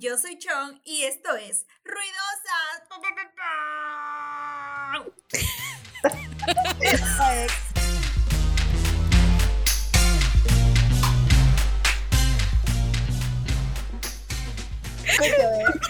[0.00, 2.38] Yo soy Chon y esto es Ruidosas.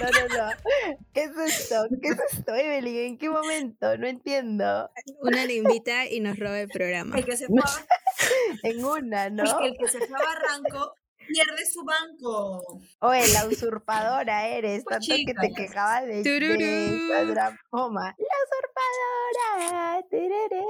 [0.01, 0.53] No, no, no.
[1.13, 1.87] ¿Qué es esto?
[2.01, 2.97] ¿Qué es esto, Evelyn?
[2.97, 3.99] ¿En qué momento?
[3.99, 4.91] No entiendo.
[5.21, 7.19] Una le invita y nos roba el programa.
[7.19, 7.87] El que se fue a,
[8.63, 9.61] En una, ¿no?
[9.61, 10.95] el que se fue a Barranco
[11.29, 12.81] pierde su banco.
[13.01, 15.49] Oye, la usurpadora eres, tanto que te chicas.
[15.57, 18.15] quejabas de de Poma.
[18.19, 20.03] La usurpadora.
[20.11, 20.67] tururú.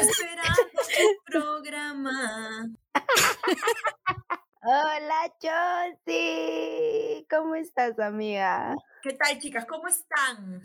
[0.00, 0.62] Esperando
[0.96, 2.68] tu programa.
[4.62, 7.26] Hola, Chonsi.
[7.30, 8.74] ¿Cómo estás, amiga?
[9.02, 9.64] ¿Qué tal, chicas?
[9.66, 10.62] ¿Cómo están?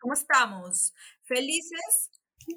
[0.00, 0.92] ¿Cómo estamos?
[1.22, 2.10] ¿Felices?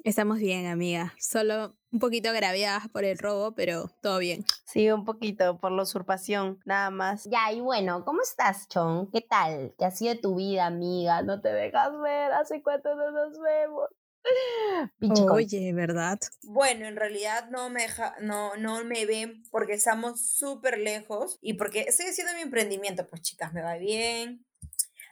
[0.04, 1.14] Estamos bien, amiga.
[1.18, 4.44] Solo un poquito agraviadas por el robo, pero todo bien.
[4.66, 7.24] Sí, un poquito por la usurpación, nada más.
[7.30, 9.10] Ya, y bueno, ¿cómo estás, Chon?
[9.10, 9.74] ¿Qué tal?
[9.78, 11.22] ¿Qué ha sido tu vida, amiga?
[11.22, 13.88] No te dejas ver, ¿hace cuánto no nos vemos?
[14.98, 16.18] Pinche con- Oye, ¿verdad?
[16.42, 21.54] Bueno, en realidad no me deja, no, no me ven porque estamos súper lejos y
[21.54, 23.06] porque estoy haciendo mi emprendimiento.
[23.06, 24.44] Pues chicas, me va bien.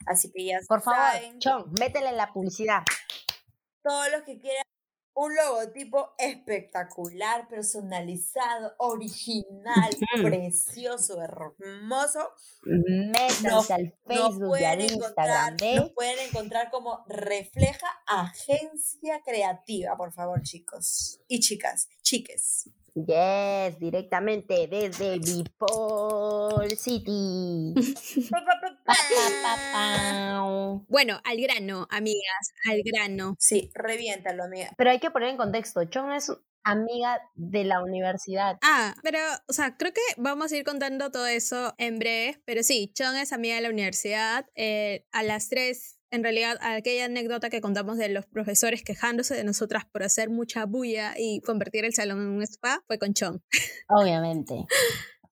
[0.06, 2.82] Así que ya Por favor, Chon, métele la publicidad.
[3.82, 4.62] todos los que quieran
[5.16, 9.90] un logotipo espectacular, personalizado, original,
[10.22, 19.22] precioso, hermoso, Métanse al Facebook y al Instagram de nos pueden encontrar como Refleja Agencia
[19.24, 22.70] Creativa, por favor, chicos y chicas, chiques.
[22.96, 27.74] Yes, directamente desde Bipol City.
[30.88, 33.36] Bueno, al grano, amigas, al grano.
[33.38, 34.70] Sí, reviéntalo, amiga.
[34.78, 36.32] Pero hay que poner en contexto, Chon es
[36.64, 38.56] amiga de la universidad.
[38.62, 42.62] Ah, pero, o sea, creo que vamos a ir contando todo eso en breve, pero
[42.62, 44.46] sí, Chon es amiga de la universidad.
[44.54, 49.44] eh, a las tres, en realidad, aquella anécdota que contamos de los profesores quejándose de
[49.44, 53.42] nosotras por hacer mucha bulla y convertir el salón en un spa fue con Chon.
[53.88, 54.66] Obviamente.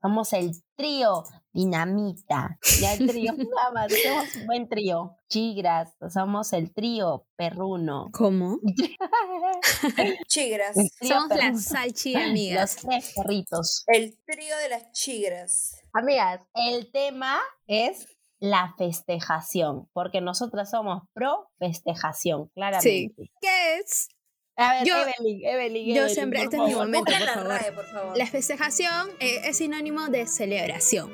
[0.03, 2.59] Somos el trío dinamita.
[2.81, 5.17] Ya el trío, nada más, somos un buen trío.
[5.31, 8.11] Chigras, somos el trío perruno.
[8.13, 8.59] ¿Cómo?
[10.29, 10.75] Chigras.
[11.01, 11.53] Somos perruno.
[11.53, 12.77] las salchi Los amigas.
[12.77, 13.85] tres perritos.
[13.87, 15.81] El trío de las chigras.
[15.93, 18.07] Amigas, el tema es
[18.45, 23.31] la festejación, porque nosotras somos pro festejación, claramente.
[23.41, 24.09] ¿Qué es?
[24.57, 27.11] A ver, Yo- Evelyn, Evelyn, yo Evelyn, siempre- por este es mi momento.
[27.11, 27.49] Por la favor.
[27.49, 28.17] RAE, por favor.
[28.19, 31.11] La festejación eh, es sinónimo de celebración.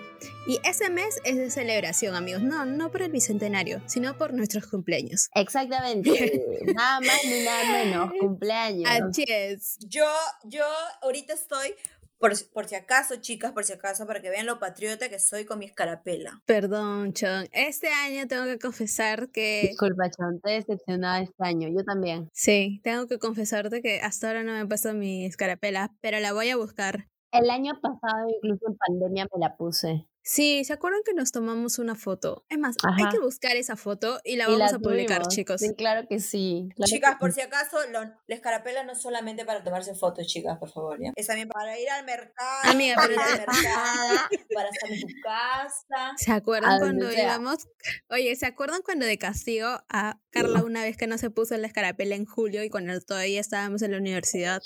[0.47, 2.43] Y ese mes es de celebración, amigos.
[2.43, 5.31] No, no por el bicentenario, sino por nuestros cumpleaños.
[5.35, 6.11] Exactamente,
[6.75, 8.91] nada más ni nada menos, cumpleaños.
[8.91, 9.79] Así es.
[9.89, 10.05] Yo,
[10.45, 10.65] yo
[11.03, 11.75] ahorita estoy,
[12.21, 15.19] por, si- por si acaso, chicas, por si acaso, para que vean lo patriota que
[15.19, 16.43] soy con mi escarapela.
[16.45, 17.47] Perdón, Chon.
[17.51, 19.69] Este año tengo que confesar que...
[19.71, 22.29] Disculpa, Chon, estoy decepcionada este año, yo también.
[22.33, 26.33] Sí, tengo que confesarte que hasta ahora no me he puesto mi escarapela, pero la
[26.33, 27.09] voy a buscar.
[27.33, 30.07] El año pasado, incluso en pandemia, me la puse.
[30.23, 32.45] Sí, ¿se acuerdan que nos tomamos una foto?
[32.51, 35.35] Es más, hay que buscar esa foto y la Y vamos la a publicar, tuvimos.
[35.35, 35.61] chicos.
[35.61, 36.69] Sí, claro que sí.
[36.77, 40.27] claro Chicas, que por si acaso, lo- la escarapela no es solamente para tomarse fotos,
[40.27, 41.13] chicas, por favor, ¿ya?
[41.17, 44.19] Es también para ir al mercado, Amiga, para ir al mercado,
[44.55, 46.13] para estar en tu casa.
[46.17, 47.23] ¿Se acuerdan cuando sea.
[47.25, 47.67] íbamos?
[48.11, 51.67] Oye, ¿se acuerdan cuando de castigo a Carla una vez que no se puso la
[51.67, 54.61] escarapela en julio y cuando todavía estábamos en la universidad,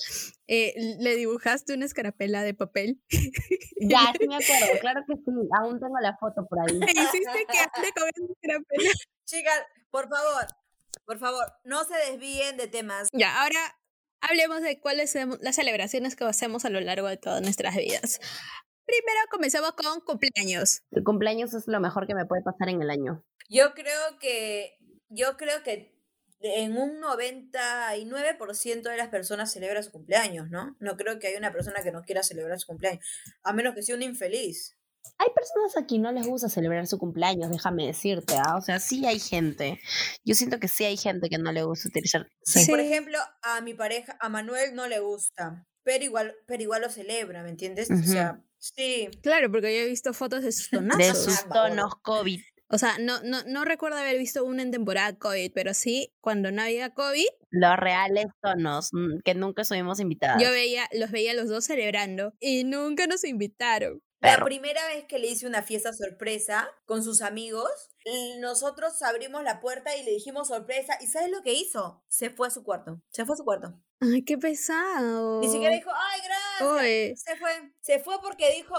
[0.47, 3.03] eh, le dibujaste una escarapela de papel?
[3.81, 5.33] Ya, sí me acuerdo, claro que sí.
[5.59, 6.79] Aún tengo la foto por ahí.
[6.79, 8.91] Me hiciste que ande con esa escarapela.
[9.25, 10.47] Chicas, por favor,
[11.07, 13.09] por favor, no se desvíen de temas.
[13.13, 13.59] Ya, ahora
[14.21, 18.21] hablemos de cuáles son las celebraciones que hacemos a lo largo de todas nuestras vidas.
[18.87, 20.83] Primero comenzamos con cumpleaños.
[20.91, 23.25] Tu cumpleaños es lo mejor que me puede pasar en el año.
[23.49, 24.77] Yo creo que,
[25.09, 25.94] yo creo que
[26.45, 30.77] en un 99% de las personas celebra su cumpleaños, ¿no?
[30.79, 33.05] No creo que haya una persona que no quiera celebrar su cumpleaños,
[33.43, 34.77] a menos que sea un infeliz.
[35.19, 38.57] Hay personas a quien no les gusta celebrar su cumpleaños, déjame decirte, ¿ah?
[38.57, 39.81] O sea, sí hay gente.
[40.25, 42.29] Yo siento que sí hay gente que no le gusta utilizar.
[42.43, 42.67] Sí.
[42.71, 46.91] Por ejemplo, a mi pareja, a Manuel no le gusta, pero igual, pero igual lo
[46.91, 47.91] celebra, ¿me entiendes?
[47.91, 49.09] O sea, sí.
[49.23, 51.25] Claro, porque yo he visto fotos de sus De tonazos.
[51.25, 52.41] sus Caramba, tonos COVID.
[52.69, 56.51] O sea, no, no, no recuerdo haber visto uno en temporada COVID, pero sí, cuando
[56.51, 60.43] no había COVID, Los reales tonos, mm, que nunca estuvimos invitadas.
[60.43, 64.01] yo veía, los veía los dos celebrando y nunca nos invitaron.
[64.25, 67.69] La primera vez que le hice una fiesta sorpresa con sus amigos,
[68.41, 70.97] nosotros abrimos la puerta y le dijimos sorpresa.
[71.01, 72.03] ¿Y sabes lo que hizo?
[72.09, 73.03] Se fue a su cuarto.
[73.11, 73.79] Se fue a su cuarto.
[74.01, 75.41] Ay, qué pesado.
[75.41, 77.23] Ni siquiera dijo, ay, gracias.
[77.23, 77.75] Se fue.
[77.81, 78.75] Se fue porque dijo,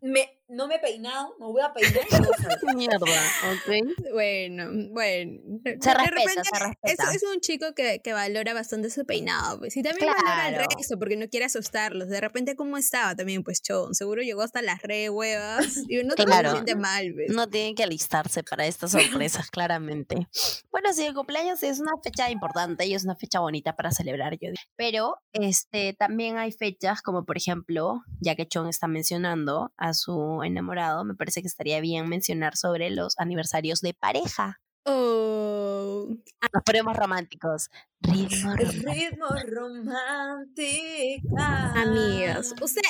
[0.00, 2.04] me, no me he peinado, me voy a peinar.
[2.74, 4.12] Mierda, ok.
[4.12, 5.40] Bueno, bueno.
[5.62, 7.12] Se respeta, se respeta.
[7.12, 9.76] Es, un chico que, que, valora bastante su peinado, pues.
[9.76, 12.08] Y también valora el resto, porque no quiere asustarlos.
[12.08, 13.94] De repente, ¿cómo estaba también, pues, Chon?
[13.94, 15.84] Seguro llegó hasta las re huevas.
[15.88, 17.30] Y no siente mal, ¿ves?
[17.30, 20.28] No tienen que alistarse para estas sorpresas, claramente.
[20.70, 24.32] Bueno, sí, el cumpleaños es una fecha importante y es una fecha bonita para celebrar,
[24.32, 24.62] yo digo.
[24.76, 30.37] Pero, este, también hay fechas como, por ejemplo, ya que Chon está mencionando a su
[30.44, 34.60] enamorado, me parece que estaría bien mencionar sobre los aniversarios de pareja.
[34.84, 36.06] Oh.
[36.52, 37.68] Nos ponemos románticos.
[38.00, 38.92] Ritmo romántico.
[38.92, 40.04] Ritmo romántica.
[42.62, 42.82] Usted.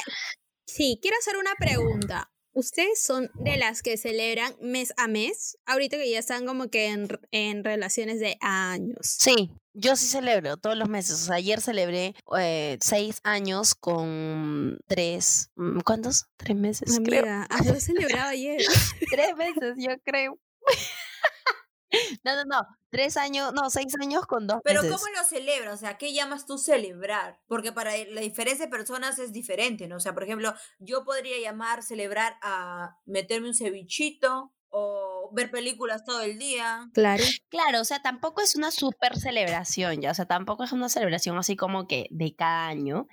[0.66, 2.30] Sí, quiero hacer una pregunta.
[2.52, 5.58] ¿Ustedes son de las que celebran mes a mes?
[5.66, 8.98] Ahorita que ya están como que en, en relaciones de años.
[9.02, 11.22] Sí, yo sí celebro todos los meses.
[11.22, 15.50] O sea, ayer celebré eh, seis años con tres.
[15.56, 16.26] Mm, ¿Cuántos?
[16.36, 17.46] Tres meses, Amiga, creo.
[17.50, 18.60] Ah, yo celebraba ayer.
[19.10, 20.38] tres meses, yo creo.
[22.24, 22.66] no, no, no.
[22.90, 24.96] Tres años, no, seis años con dos Pero meses.
[24.96, 25.74] ¿cómo lo celebras?
[25.74, 27.40] O sea, ¿qué llamas tú celebrar?
[27.46, 29.96] Porque para la diferencia de personas es diferente, ¿no?
[29.96, 36.04] O sea, por ejemplo, yo podría llamar celebrar a meterme un cevichito, o ver películas
[36.04, 36.88] todo el día.
[36.92, 37.24] Claro.
[37.48, 41.36] Claro, o sea, tampoco es una super celebración, ya, o sea, tampoco es una celebración
[41.38, 43.06] así como que de cada año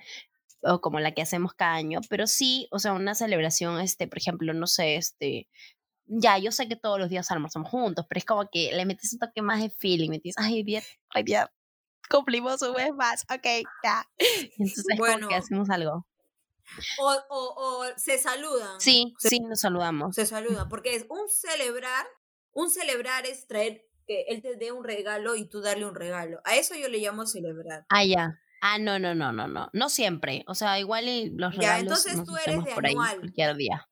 [0.62, 4.18] o como la que hacemos cada año, pero sí, o sea, una celebración, este, por
[4.18, 5.48] ejemplo, no sé, este,
[6.06, 9.12] ya, yo sé que todos los días almorzamos juntos, pero es como que le metes
[9.12, 11.46] un toque más de feeling, me dices, ay, bien, ay, bien,
[12.08, 13.46] cumplimos un mes más, ok,
[13.84, 14.08] ya.
[14.58, 16.06] Entonces, bueno, como que hacemos algo.
[16.98, 18.80] O, o, o, se saludan.
[18.80, 20.14] Sí, sí, nos saludamos.
[20.14, 22.06] Se saludan, porque es un celebrar,
[22.52, 26.40] un celebrar es traer que él te dé un regalo y tú darle un regalo.
[26.44, 27.86] A eso yo le llamo celebrar.
[27.88, 28.40] Ah, ya.
[28.60, 29.68] Ah, no, no, no, no, no.
[29.72, 30.44] No siempre.
[30.46, 31.04] O sea, igual
[31.36, 31.60] los regalos.
[31.60, 33.10] Ya, entonces tú eres de por anual.
[33.10, 33.88] Ahí cualquier día.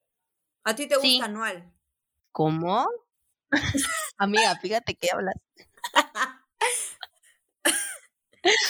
[0.64, 1.20] A ti te gusta sí.
[1.20, 1.72] anual.
[2.32, 2.88] ¿Cómo?
[4.18, 5.34] Amiga, fíjate que hablas.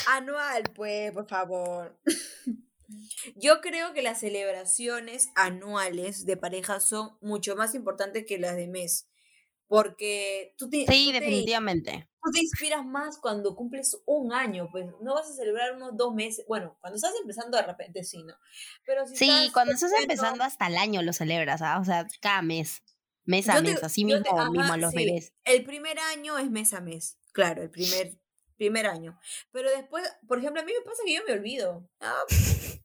[0.08, 1.98] anual, pues, por favor.
[3.36, 8.68] Yo creo que las celebraciones anuales de pareja son mucho más importantes que las de
[8.68, 9.08] mes.
[9.66, 10.86] Porque tú te.
[10.86, 11.90] Sí, tú definitivamente.
[11.90, 15.96] Te, tú te inspiras más cuando cumples un año, pues no vas a celebrar unos
[15.96, 16.44] dos meses.
[16.46, 18.34] Bueno, cuando estás empezando de repente sí, ¿no?
[18.84, 21.78] Pero si sí, estás cuando estás empezando hasta el año lo celebras, ¿ah?
[21.80, 22.82] O sea, cada mes.
[23.26, 24.96] Mes a mes, así mismo, te, ajá, mismo los sí.
[24.98, 25.32] bebés.
[25.44, 28.18] El primer año es mes a mes, claro, el primer,
[28.56, 29.18] primer año.
[29.52, 31.88] Pero después, por ejemplo, a mí me pasa que yo me olvido.
[32.00, 32.22] Ah,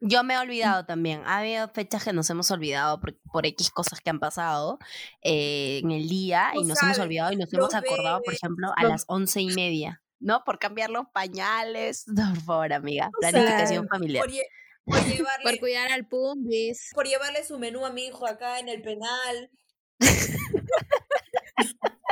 [0.00, 1.22] yo me he olvidado también.
[1.26, 4.78] Ha habido fechas que nos hemos olvidado por, por X cosas que han pasado
[5.22, 8.72] eh, en el día y nos sabes, hemos olvidado y nos hemos acordado, por ejemplo,
[8.76, 8.92] a los...
[8.92, 10.44] las once y media, ¿no?
[10.44, 12.04] Por cambiar los pañales.
[12.16, 13.10] Por favor, amiga.
[13.20, 14.24] Planificación familiar.
[14.24, 14.42] Por, lle
[14.84, 16.90] por, llevarle, por cuidar al pumbis.
[16.94, 19.50] Por llevarle su menú a mi hijo acá en el penal.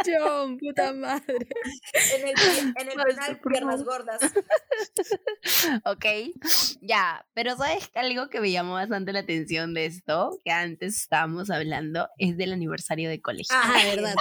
[0.04, 1.48] John, puta madre.
[2.16, 2.34] En el,
[2.76, 4.20] en el penal, piernas gordas.
[5.84, 6.04] ok,
[6.80, 10.38] ya, pero ¿sabes algo que me llamó bastante la atención de esto?
[10.44, 13.54] Que antes estábamos hablando, es del aniversario de colegio.
[13.56, 14.14] Ah, verdad.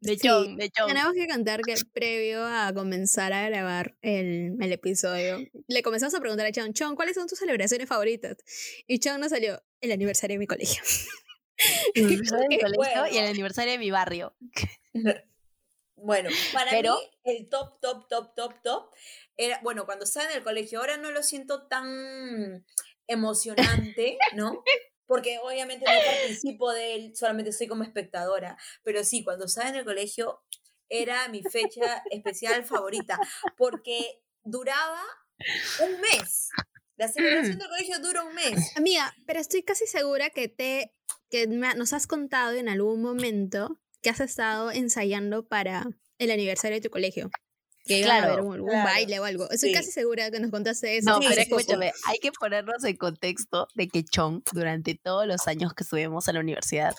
[0.00, 0.86] De hecho, sí, de hecho.
[0.86, 6.20] Tenemos que contar que previo a comenzar a grabar el, el episodio, le comenzamos a
[6.20, 8.36] preguntar a Chon, Chon, ¿cuáles son tus celebraciones favoritas?
[8.86, 10.82] Y Chon nos salió el aniversario de mi colegio.
[11.94, 13.06] El aniversario de mi colegio bueno.
[13.12, 14.36] y el aniversario de mi barrio.
[15.96, 18.94] Bueno, para Pero, mí el top, top, top, top, top
[19.36, 22.64] era, bueno, cuando estaba en el colegio, ahora no lo siento tan
[23.06, 24.62] emocionante, ¿no?
[25.06, 28.56] Porque obviamente no participo de él, solamente soy como espectadora.
[28.82, 30.42] Pero sí, cuando estaba en el colegio
[30.88, 33.18] era mi fecha especial favorita,
[33.56, 35.02] porque duraba
[35.82, 36.50] un mes.
[36.96, 38.76] La celebración del colegio dura un mes.
[38.76, 40.94] Amiga, pero estoy casi segura que te
[41.30, 45.86] que nos has contado en algún momento que has estado ensayando para
[46.18, 47.30] el aniversario de tu colegio.
[47.88, 48.84] Que claro, a haber un, un claro.
[48.84, 49.50] baile o algo.
[49.50, 49.74] Estoy Sí.
[49.74, 51.10] casi segura que nos contaste eso.
[51.10, 55.46] No, Sí, pero escúchame, hay que ponernos en contexto de que Chong, durante todos los
[55.48, 56.94] años que estuvimos a la universidad,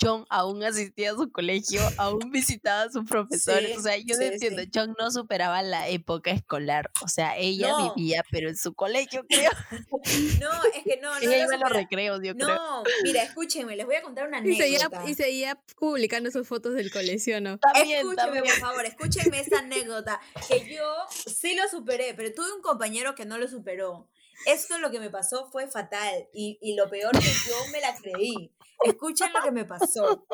[0.00, 3.72] Chong aún asistía a su colegio, aún visitaba a sus profesores.
[3.72, 4.62] Sí, o sea, yo no entiendo.
[4.70, 6.90] Chong no superaba la época escolar.
[7.02, 7.94] O sea, ella No.
[7.94, 9.50] vivía, pero en su colegio, creo.
[10.40, 11.18] No, es que no, no.
[11.20, 12.48] ella lo iba a los recreos, yo creo.
[12.54, 15.10] No, mira, escúchenme, les voy a contar una Y seguía, anécdota.
[15.10, 17.58] y seguía publicando sus fotos del colegio, ¿no?
[17.58, 18.44] También, Escúcheme, también.
[18.44, 20.19] por favor, escúchenme esta anécdota.
[20.48, 24.08] Que yo sí lo superé, pero tuve un compañero que no lo superó.
[24.46, 26.28] Esto lo que me pasó fue fatal.
[26.32, 28.52] Y, y lo peor que yo me la creí.
[28.84, 30.26] Escuchen lo que me pasó.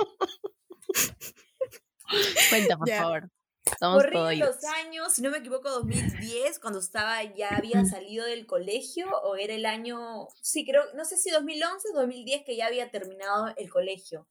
[2.51, 3.03] Cuenta, por Ya.
[3.03, 3.31] favor.
[3.81, 9.09] Corrí los años, si no me equivoco, 2010, cuando estaba, ya había salido del colegio,
[9.25, 12.93] o era el año, sí, creo, no sé si 2011 o 2010 que ya había
[12.93, 14.29] terminado el colegio.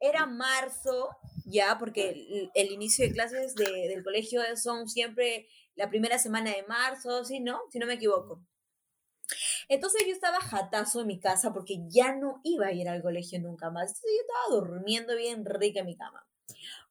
[0.00, 1.10] Era marzo,
[1.44, 7.24] ya, porque el, inicio de clases del colegio son siempre la primera semana de marzo,
[7.24, 7.60] ¿sí, no?
[7.70, 8.42] Si no me equivoco.
[9.68, 13.40] Entonces yo estaba jatazo en mi casa porque ya no iba a ir al colegio
[13.40, 13.90] nunca más.
[13.90, 16.26] Entonces yo estaba durmiendo bien rica en mi cama.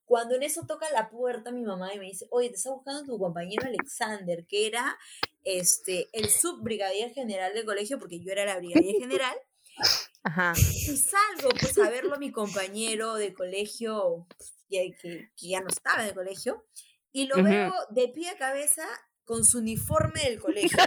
[0.06, 3.04] Cuando en eso toca la puerta mi mamá y me dice, oye, te está buscando
[3.04, 4.98] tu compañero Alexander, que era
[5.44, 9.36] este, el subbrigadier general del colegio, porque yo era la brigadier general.
[10.28, 10.54] Ajá.
[10.58, 14.28] Y salgo pues a verlo a mi compañero de colegio,
[14.70, 16.68] que, que, ya no estaba en el colegio,
[17.14, 18.86] y lo veo de pie a cabeza
[19.24, 20.78] con su uniforme del colegio.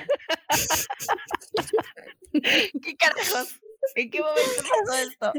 [2.32, 3.58] ¿Qué carajos?
[3.94, 5.32] ¿En qué momento pasó esto?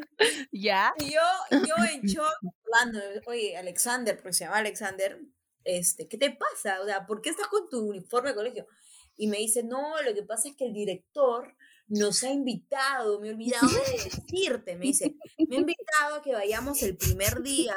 [0.52, 0.96] ¿Ya?
[0.98, 2.34] Y yo, yo en shock,
[2.66, 5.22] hablando, oye, Alexander, porque se llama Alexander,
[5.64, 6.82] este, ¿qué te pasa?
[6.82, 8.68] O sea, ¿por qué estás con tu uniforme de colegio?
[9.16, 11.56] Y me dice, no, lo que pasa es que el director
[11.92, 16.34] nos ha invitado, me he olvidado de decirte, me dice, me ha invitado a que
[16.34, 17.76] vayamos el primer día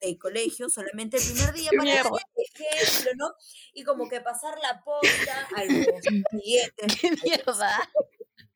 [0.00, 3.34] del colegio, solamente el primer día para ejemplo, ¿no?
[3.72, 5.86] Y como que pasar la posta a los
[6.30, 7.00] siguientes.
[7.00, 7.88] ¿Qué mierda?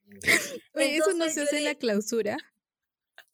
[0.75, 2.37] eso no se hace en la clausura.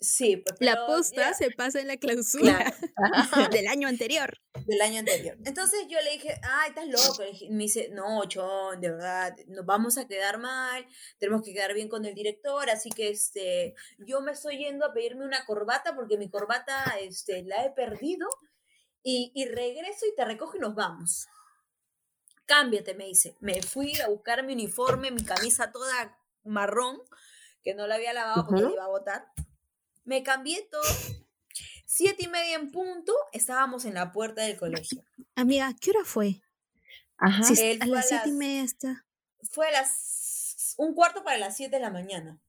[0.02, 2.74] Sí, pues, la posta se pasa en la clausura
[3.52, 4.36] del año anterior.
[4.66, 5.38] Del año anterior.
[5.44, 7.22] Entonces yo le dije, ay, estás loco.
[7.50, 10.84] me dice, no, Chon, de verdad, nos vamos a quedar mal,
[11.18, 14.92] tenemos que quedar bien con el director, así que este, yo me estoy yendo a
[14.92, 18.26] pedirme una corbata porque mi corbata este, la he perdido
[19.04, 21.28] y, y regreso y te recojo y nos vamos.
[22.46, 23.36] Cámbiate, me dice.
[23.38, 27.00] Me fui a buscar mi uniforme, mi camisa toda marrón,
[27.62, 29.32] que no la había lavado porque la iba a botar.
[30.04, 30.82] Me cambié todo.
[31.86, 35.04] Siete y media en punto, estábamos en la puerta del colegio.
[35.34, 36.40] Amiga, ¿qué hora fue?
[37.18, 37.44] Ajá.
[37.44, 39.06] a las siete y media está.
[39.50, 42.40] Fue a las un cuarto para las siete de la mañana.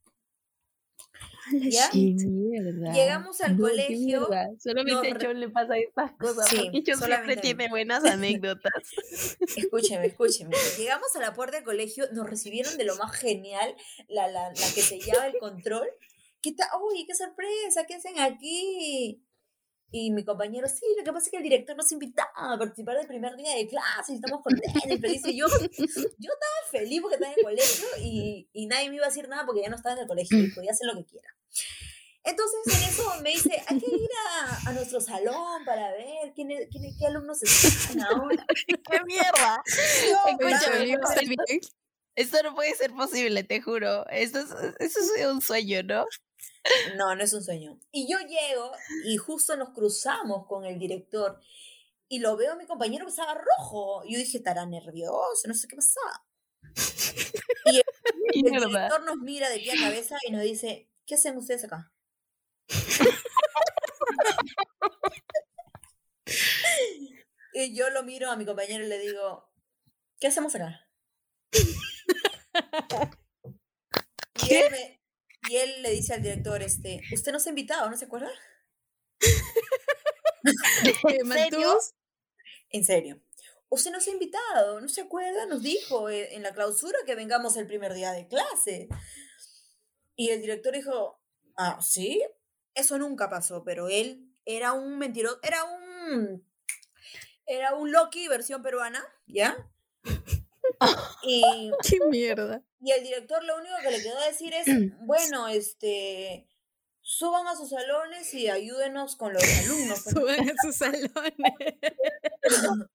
[1.52, 1.90] ¿Ya?
[1.92, 4.30] Llegamos al colegio.
[4.60, 6.48] Solamente a John le pasa estas cosas.
[6.48, 8.72] Sí, porque John siempre tiene buenas anécdotas.
[9.58, 10.56] escúcheme, escúcheme.
[10.78, 13.76] Llegamos a la puerta del colegio, nos recibieron de lo más genial,
[14.08, 15.88] la, la, la que sellaba el control.
[16.44, 16.68] ¿Qué tal?
[16.82, 17.86] ¡Uy, qué sorpresa!
[17.88, 19.24] ¿Qué hacen aquí?
[19.92, 22.98] Y mi compañero, sí, lo que pasa es que el director nos invitaba a participar
[22.98, 25.34] del primer día de clase y estamos contentos y felices.
[25.34, 29.10] Yo, yo estaba feliz porque estaba en el colegio y, y, nadie me iba a
[29.10, 31.30] decir nada porque ya no estaba en el colegio y podía hacer lo que quiera.
[32.26, 36.50] Entonces en eso me dice, hay que ir a, a nuestro salón para ver quién,
[36.72, 38.46] quién, qué alumnos están ahora.
[38.68, 39.64] ¡Qué mierda!
[39.66, 40.98] Escúchame,
[42.16, 44.08] esto, no puede ser posible, te juro.
[44.10, 46.06] Esto es, esto es un sueño, ¿no?
[46.96, 47.80] No, no es un sueño.
[47.92, 48.72] Y yo llego
[49.06, 51.40] y justo nos cruzamos con el director
[52.08, 54.04] y lo veo a mi compañero que estaba rojo.
[54.06, 56.26] Y yo dije, estará nervioso, no sé qué pasaba.
[58.36, 61.64] Y el, director nos mira de pie a cabeza y nos dice, ¿qué hacen ustedes
[61.64, 61.94] acá?
[67.54, 69.54] y yo lo miro a mi compañero y le digo,
[70.20, 70.90] ¿qué hacemos acá?
[74.50, 75.03] Y él me,
[75.50, 78.32] y él le dice al director, este, usted nos ha invitado, ¿no se acuerda?
[80.44, 81.80] ¿En serio?
[82.70, 83.22] En serio.
[83.70, 85.46] Usted nos ha invitado, ¿no se acuerda?
[85.48, 88.88] Nos dijo eh, en la clausura que vengamos el primer día de clase.
[90.16, 91.20] Y el director dijo,
[91.58, 92.22] ah, ¿sí?
[92.76, 96.48] Eso nunca pasó, pero él era un mentiroso, era un...
[97.46, 99.58] Era un Loki versión peruana, ¿ya?
[101.24, 102.62] Y, ¡Qué mierda!
[102.84, 104.66] Y el director lo único que le quedó decir es,
[105.06, 106.50] bueno, este,
[107.02, 110.04] suban a sus salones y ayúdenos con los alumnos.
[110.04, 111.10] suban a sus salones.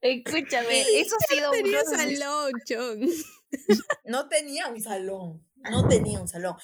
[0.00, 2.52] Escúchame, eso ha sido tenía un salón,
[4.04, 6.56] No tenía un salón, no tenía un salón.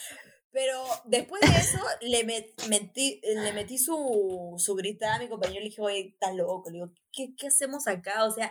[0.51, 5.65] Pero después de eso le, metí, le metí su, su gritada a mi compañero y
[5.65, 6.71] le dije, oye, estás loco.
[6.71, 8.25] Le digo, ¿qué, ¿qué hacemos acá?
[8.25, 8.51] O sea,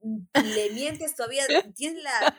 [0.00, 1.44] le mientes todavía,
[1.76, 2.34] tienes la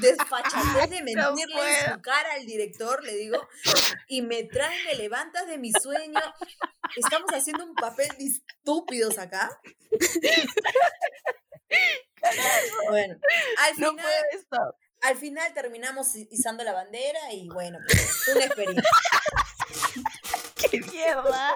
[0.00, 3.46] desfachatez de mentirle en su cara al director, le digo,
[4.08, 6.20] y me trae, me levantas de mi sueño.
[6.96, 9.50] Estamos haciendo un papel de estúpidos acá.
[12.88, 13.16] bueno,
[13.58, 13.96] al final,
[15.06, 18.90] al final terminamos izando la bandera y bueno, pues, una experiencia.
[20.70, 21.54] ¡Qué mierda!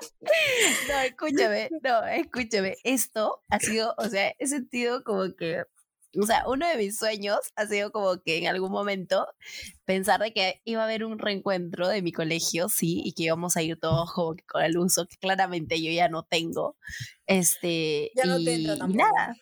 [0.88, 2.76] No, escúchame, no, escúchame.
[2.84, 5.64] Esto ha sido, o sea, he sentido como que
[6.20, 9.28] o sea, uno de mis sueños ha sido como que en algún momento
[9.84, 13.56] pensar de que iba a haber un reencuentro de mi colegio, sí, y que íbamos
[13.56, 16.76] a ir todos como que con el uso que claramente yo ya no tengo.
[17.26, 19.36] Este, ya no y, te entra y nada.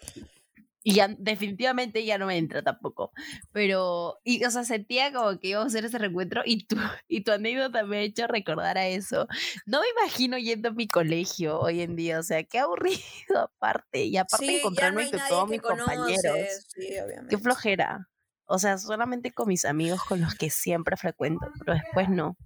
[0.84, 3.12] Y ya definitivamente ya no me entra tampoco.
[3.52, 6.76] Pero, y, o sea, sentía como que íbamos a hacer ese reencuentro y tu,
[7.08, 9.26] y tu anécdota me ha hecho recordar a eso.
[9.66, 13.00] No me imagino yendo a mi colegio hoy en día, o sea, qué aburrido
[13.36, 14.04] aparte.
[14.04, 14.52] Y aparte Sí, ya
[14.92, 16.66] no encontrarme con todos mis compañeros.
[16.74, 16.88] Sí,
[17.28, 18.08] Qué flojera.
[18.46, 22.36] O sea, solamente con mis amigos con los que siempre frecuento, pero después no.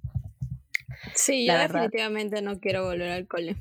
[1.14, 1.74] Sí, La yo verdad.
[1.82, 3.56] definitivamente no quiero volver al cole.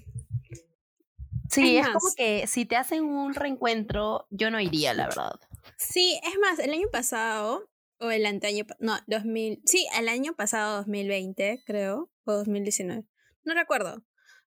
[1.51, 5.39] Sí, Es es como que si te hacen un reencuentro, yo no iría, la verdad.
[5.77, 10.77] Sí, es más, el año pasado, o el anteaño, no, 2000, sí, el año pasado,
[10.77, 13.03] 2020, creo, o 2019,
[13.43, 14.03] no recuerdo.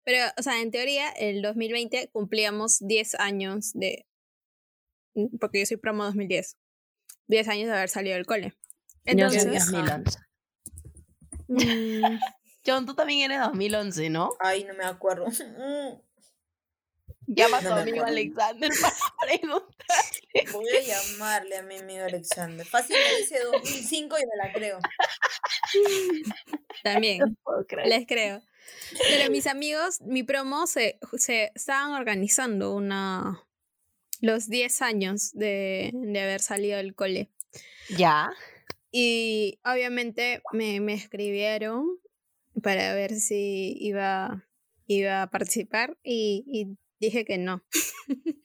[0.05, 4.07] Pero, o sea, en teoría, el 2020 cumplíamos 10 años de,
[5.14, 6.57] mm, porque yo soy promo 2010,
[7.28, 8.55] 10 años de haber salido del cole.
[9.05, 10.19] Yo soy Entonces, 2011.
[11.47, 12.19] mm,
[12.67, 14.31] John, tú también eres 2011, ¿no?
[14.40, 15.26] Ay, no me acuerdo.
[17.29, 18.05] Llama a tu No amigo.
[18.05, 20.53] Alexander para preguntarle.
[20.53, 22.67] Voy a llamarle a mi amigo Alexander.
[22.67, 24.79] Fácil me dice 2005 y me la creo.
[26.83, 27.19] también.
[27.19, 27.89] No puedo creer.
[27.89, 28.43] Les creo.
[29.11, 33.45] Pero mis amigos, mi promo, se, se estaban organizando una
[34.21, 37.31] los 10 años de, de haber salido del cole.
[37.91, 38.31] Ya.
[38.91, 41.99] Y obviamente me, me escribieron
[42.63, 44.47] para ver si iba,
[44.87, 47.62] iba a participar y, y dije que no.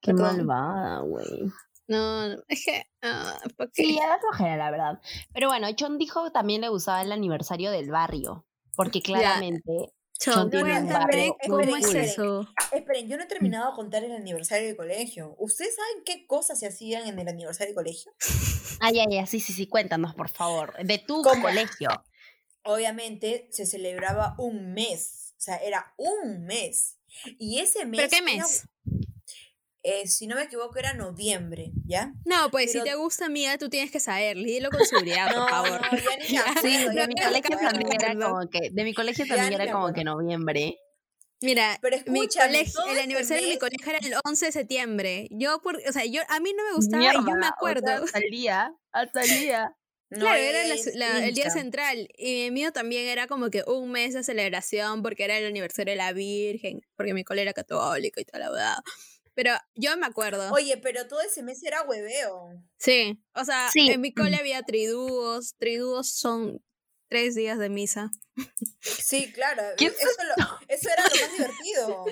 [0.00, 1.52] Qué Porque- malvada, güey.
[1.88, 2.84] No, no, es que...
[3.02, 3.82] ah, ¿por qué?
[3.82, 5.00] Sí, ya da flojera, la verdad.
[5.34, 8.46] Pero bueno, John dijo que también le gustaba el aniversario del barrio.
[8.76, 11.96] Porque claramente Chon, John tiene un barrio muy ¿Cómo es cool.
[11.96, 12.48] eso?
[12.72, 15.34] Esperen, yo no he terminado de contar el aniversario del colegio.
[15.40, 18.12] ¿Ustedes saben qué cosas se hacían en el aniversario del colegio?
[18.80, 20.72] Ay, ay, ay, sí, sí, sí, cuéntanos, por favor.
[20.84, 21.42] De tu ¿Cómo?
[21.42, 21.88] colegio.
[22.62, 25.34] Obviamente se celebraba un mes.
[25.36, 26.99] O sea, era un mes.
[27.38, 27.98] Y ese mes.
[28.00, 28.64] ¿Pero qué era- mes?
[29.82, 32.12] eh, si no me equivoco, era noviembre, ¿ya?
[32.26, 34.44] No, pues si Pero- te gusta, amiga, tú tienes que saberlo.
[34.44, 35.80] Dilo con seguridad, por favor.
[35.80, 37.68] no, ya ni me Ya, acuerdo, Sí, ya de mi colegio acuerdo.
[37.70, 38.30] también era acuerdo.
[38.34, 39.94] como que, de mi colegio también era como acuerdo.
[39.94, 40.78] que noviembre.
[41.42, 42.44] Mira, Pero mi colegio,
[42.84, 45.26] el ese aniversario de mi mes- colegio era el 11 de septiembre.
[45.30, 47.40] Yo, por, o sea, yo, a mí no me gustaba y yo me Mierda, o
[47.40, 48.04] sea, acuerdo.
[48.04, 49.76] hasta el día, hasta el día.
[50.10, 52.08] No, Claro, era la- es la- el día central.
[52.16, 55.92] Y el mío también era como que un mes de celebración porque era el aniversario
[55.92, 58.76] de la Virgen, porque mi cole era católico y toda la verdad.
[59.34, 60.52] Pero yo me acuerdo.
[60.52, 62.50] Oye, pero todo ese mes era hueveo.
[62.78, 63.88] Sí, o sea, Sí.
[63.90, 65.54] en mi cole había tridúos.
[65.58, 66.60] Tridúos son
[67.08, 68.10] tres días de misa.
[68.80, 69.62] Sí, claro.
[69.78, 69.96] ¿Qué Eso,
[70.36, 72.04] lo- eso era lo más divertido.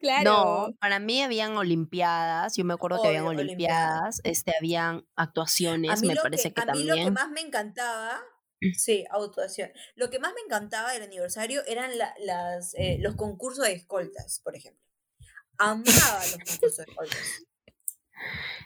[0.00, 0.24] Claro.
[0.24, 6.16] No, para mí habían olimpiadas, yo me acuerdo que habían olimpiadas, este, habían actuaciones, me
[6.16, 7.14] parece que, que, a mí lo que también.
[7.14, 8.20] más me encantaba,
[8.76, 9.70] sí, actuación.
[9.94, 14.40] Lo que más me encantaba del aniversario eran la- las, eh, los concursos de escoltas,
[14.44, 14.82] por ejemplo.
[15.58, 17.46] Amaba los concursos de escoltas.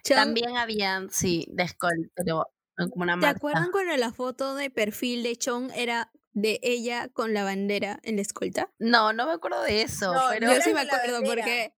[0.04, 3.38] También habían, sí, de escol- pero como una ¿Te marcha.
[3.38, 8.16] acuerdan cuando la foto de perfil de Chong era de ella con la bandera en
[8.16, 8.70] la escolta?
[8.78, 11.74] No, no me acuerdo de eso, No, pero no Yo sí me acuerdo porque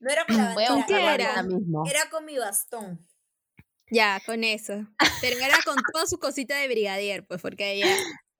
[0.00, 1.34] No era con la bandera, ¿Con qué buscarlo era?
[1.36, 1.86] ahorita mismo.
[1.86, 3.06] Era con mi bastón.
[3.90, 4.86] ya, con eso.
[5.20, 7.86] Pero era con toda su cosita de brigadier, pues porque ella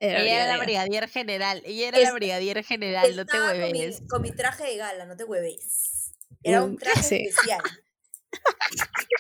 [0.01, 1.09] era Ella era la brigadier.
[1.09, 4.03] general, ella era la brigadier general, no te Estaba con mi, hueves.
[4.09, 6.13] con mi traje de gala, no te hueves.
[6.43, 7.15] Era un Mm, traje sí.
[7.17, 7.63] especial.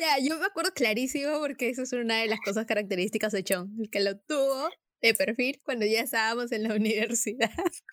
[0.00, 3.80] Ya, yo me acuerdo clarísimo porque eso es una de las cosas características de Chong,
[3.80, 7.50] el que lo tuvo de perfil cuando ya estábamos en la universidad.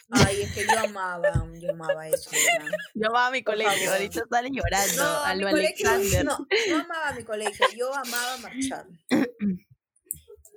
[0.10, 2.30] Ay, es que yo amaba, yo amaba eso.
[2.32, 2.72] ¿verdad?
[2.94, 6.26] Yo amaba mi colegio, ahorita sale llorando No, a lo colegio, Alexander.
[6.26, 8.88] no, no amaba mi colegio, yo amaba marchar.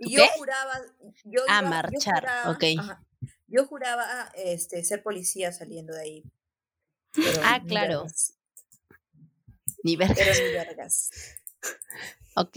[0.00, 0.28] Y yo qué?
[0.36, 0.80] juraba,
[1.24, 2.64] yo Ah, iba- yo marchar, juraba- ok.
[2.78, 3.04] ajá,
[3.46, 6.24] yo juraba este, ser policía saliendo de ahí.
[7.14, 7.98] Pero Ah, ni claro.
[8.04, 8.34] vergas,
[9.82, 11.10] Ni ver- Pero ni vergas.
[12.36, 12.56] Ok.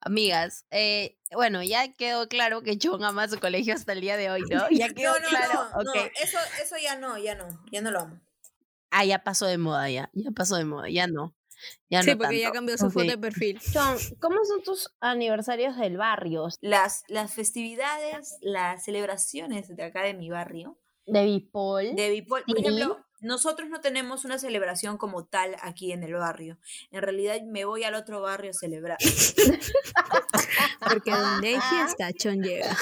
[0.00, 4.30] Amigas, eh, bueno, ya quedó claro que John ama su colegio hasta el día de
[4.30, 4.68] hoy, ¿no?
[4.70, 5.54] Ya quedó No, no, claro.
[5.54, 6.12] no, no, ok.
[6.22, 8.20] eso, eso ya no, ya no, ya no lo amo.
[8.90, 10.10] Ah, ya pasó de moda, ya.
[10.12, 11.34] Ya pasó de moda, ya no.
[11.90, 12.54] Ya sí, no porque ya tanto.
[12.58, 12.92] cambió su Ok.
[12.92, 13.60] foto de perfil.
[13.72, 16.48] John, ¿cómo son tus aniversarios del barrio?
[16.60, 21.94] Las, las festividades, las celebraciones de acá de mi barrio, De Bipol.
[21.96, 22.62] de Bipol, por Sí.
[22.62, 26.58] ejemplo, nosotros no tenemos una celebración como tal aquí en el barrio.
[26.90, 28.98] En realidad me voy al otro barrio a celebrar.
[30.80, 32.76] Porque donde hay fiesta, Chon llega.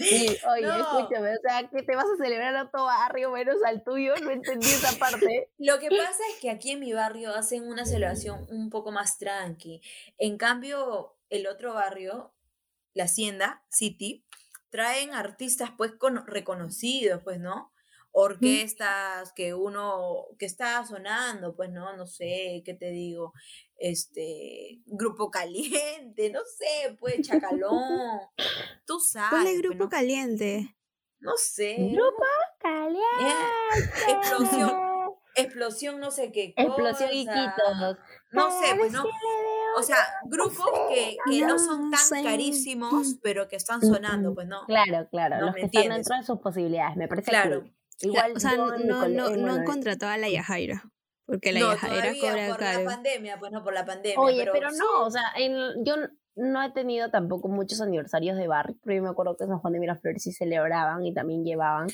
[0.00, 3.84] Sí, oye, escúchame, o sea, que te vas a celebrar a tu barrio menos al
[3.84, 5.50] tuyo, no entendí esa parte.
[5.58, 9.18] Lo que pasa es que aquí en mi barrio hacen una celebración un poco más
[9.18, 9.80] tranqui.
[10.18, 12.34] En cambio, el otro barrio,
[12.94, 14.24] la Hacienda City,
[14.70, 15.92] traen artistas pues
[16.26, 17.72] reconocidos, pues, ¿no?
[18.16, 23.32] Orquestas que uno, que está sonando, pues no, no sé, ¿qué te digo?
[23.76, 28.20] Este, Grupo Caliente, no sé, pues Chacalón,
[28.86, 29.30] tú sabes.
[29.30, 30.76] ¿Cuál es pues, Grupo Caliente?
[31.18, 31.76] No sé.
[31.92, 32.24] Grupo
[32.60, 33.02] Caliente.
[34.08, 34.72] explosión,
[35.34, 36.68] explosión, no sé qué cosa.
[36.68, 37.98] Explosión y quitos.
[38.30, 39.04] No sé, pues no.
[39.76, 39.96] O sea,
[40.26, 44.64] grupos que, que no son tan carísimos, pero que están sonando, pues no.
[44.66, 47.64] Claro, claro, los que están dentro de sus posibilidades, me parece claro.
[48.00, 50.82] Igual o sea, no, no, no, han contratado a la Yajaira.
[51.26, 54.20] Porque la Yajaira cobra por la pandemia, pues no por la pandemia.
[54.20, 55.22] Oye, pero, no, o sea,
[55.84, 55.96] yo
[56.36, 59.72] no he tenido tampoco muchos aniversarios de barrio, pero yo me acuerdo que San Juan
[59.72, 61.88] de Miraflores sí celebraban y también llevaban,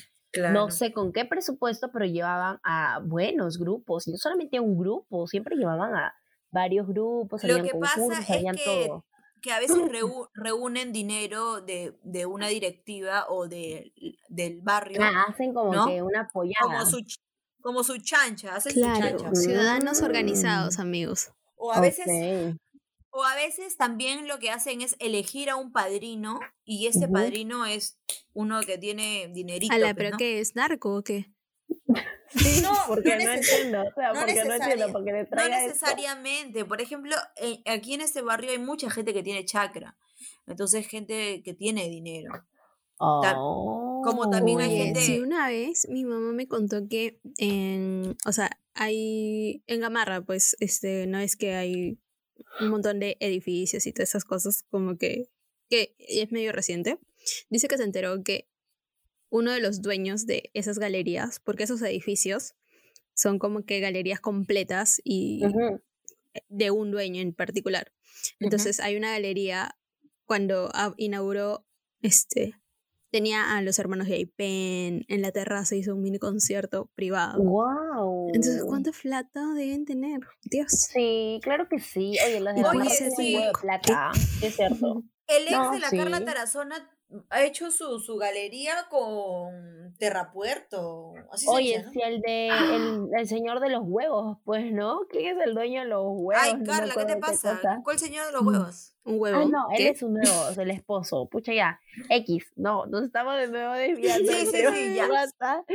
[0.51, 4.77] no sé con qué presupuesto, pero llevaban a buenos grupos, y no solamente a un
[4.77, 6.13] grupo, siempre llevaban a
[6.51, 9.05] varios grupos, Lo que pasa es que, todo.
[9.41, 9.77] Que a veces
[10.33, 13.91] reúnen dinero de, de, una directiva o de,
[14.29, 15.01] del barrio.
[15.01, 16.61] Ah, hacen como que una apoyada.
[16.61, 17.03] Como su,
[17.61, 19.33] como su chancha, hacen su chancha.
[19.33, 21.31] Ciudadanos organizados, amigos.
[21.55, 22.07] O a veces
[23.13, 27.65] o a veces también lo que hacen es elegir a un padrino y ese padrino
[27.65, 27.99] es
[28.33, 29.73] uno que tiene dinerito.
[29.73, 30.55] Ala, pues, ¿pero qué es?
[30.55, 31.29] ¿Narco o qué?
[32.61, 37.15] No, porque no, entiendo, o sea, porque no entiendo, porque le No necesariamente, por ejemplo,
[37.37, 39.97] eh, aquí en este barrio hay mucha gente que tiene chakra,
[40.47, 42.45] entonces gente que tiene dinero.
[42.97, 45.01] como también hay gente...
[45.01, 50.55] Sí, una vez mi mamá me contó que en, o sea, hay, en Gamarra, pues,
[50.59, 51.97] este, no es que hay
[52.59, 55.29] un montón de edificios y todas esas cosas como que,
[55.69, 56.99] que es medio reciente.
[57.49, 58.47] Dice que se enteró que
[59.31, 62.53] uno de los dueños de esas galerías, porque esos edificios
[63.15, 65.41] son como que galerías completas y
[66.49, 67.91] de un dueño en particular.
[68.39, 69.75] Entonces hay una galería
[70.25, 71.65] cuando inauguró
[72.01, 72.61] este
[73.11, 77.43] tenía a los hermanos de Pen en la terraza hizo un mini concierto privado.
[77.43, 78.29] Wow.
[78.33, 80.21] Entonces, ¿cuánta plata deben tener?
[80.43, 80.71] Dios.
[80.71, 82.15] Sí, claro que sí.
[82.25, 83.35] Oye, los de Oye, sí.
[83.35, 85.03] de plata, es cierto.
[85.27, 86.89] El ex de la Carla Tarazona
[87.29, 91.13] ha hecho su, su galería con Terrapuerto.
[91.31, 92.49] Así Oye, si el de
[93.17, 95.01] el, señor de los huevos, pues, ¿no?
[95.09, 96.43] ¿Quién es el dueño de los huevos?
[96.43, 97.59] Ay, Carla, ¿qué te pasa?
[97.83, 98.95] ¿Cuál señor de los huevos?
[99.03, 99.41] Un huevo.
[99.41, 101.27] Ah, no, él es un nuevo, es el esposo.
[101.27, 101.79] Pucha ya.
[102.09, 104.31] X, no, nos estamos de nuevo desviando.
[104.31, 105.07] Sí, sí, sí, ya.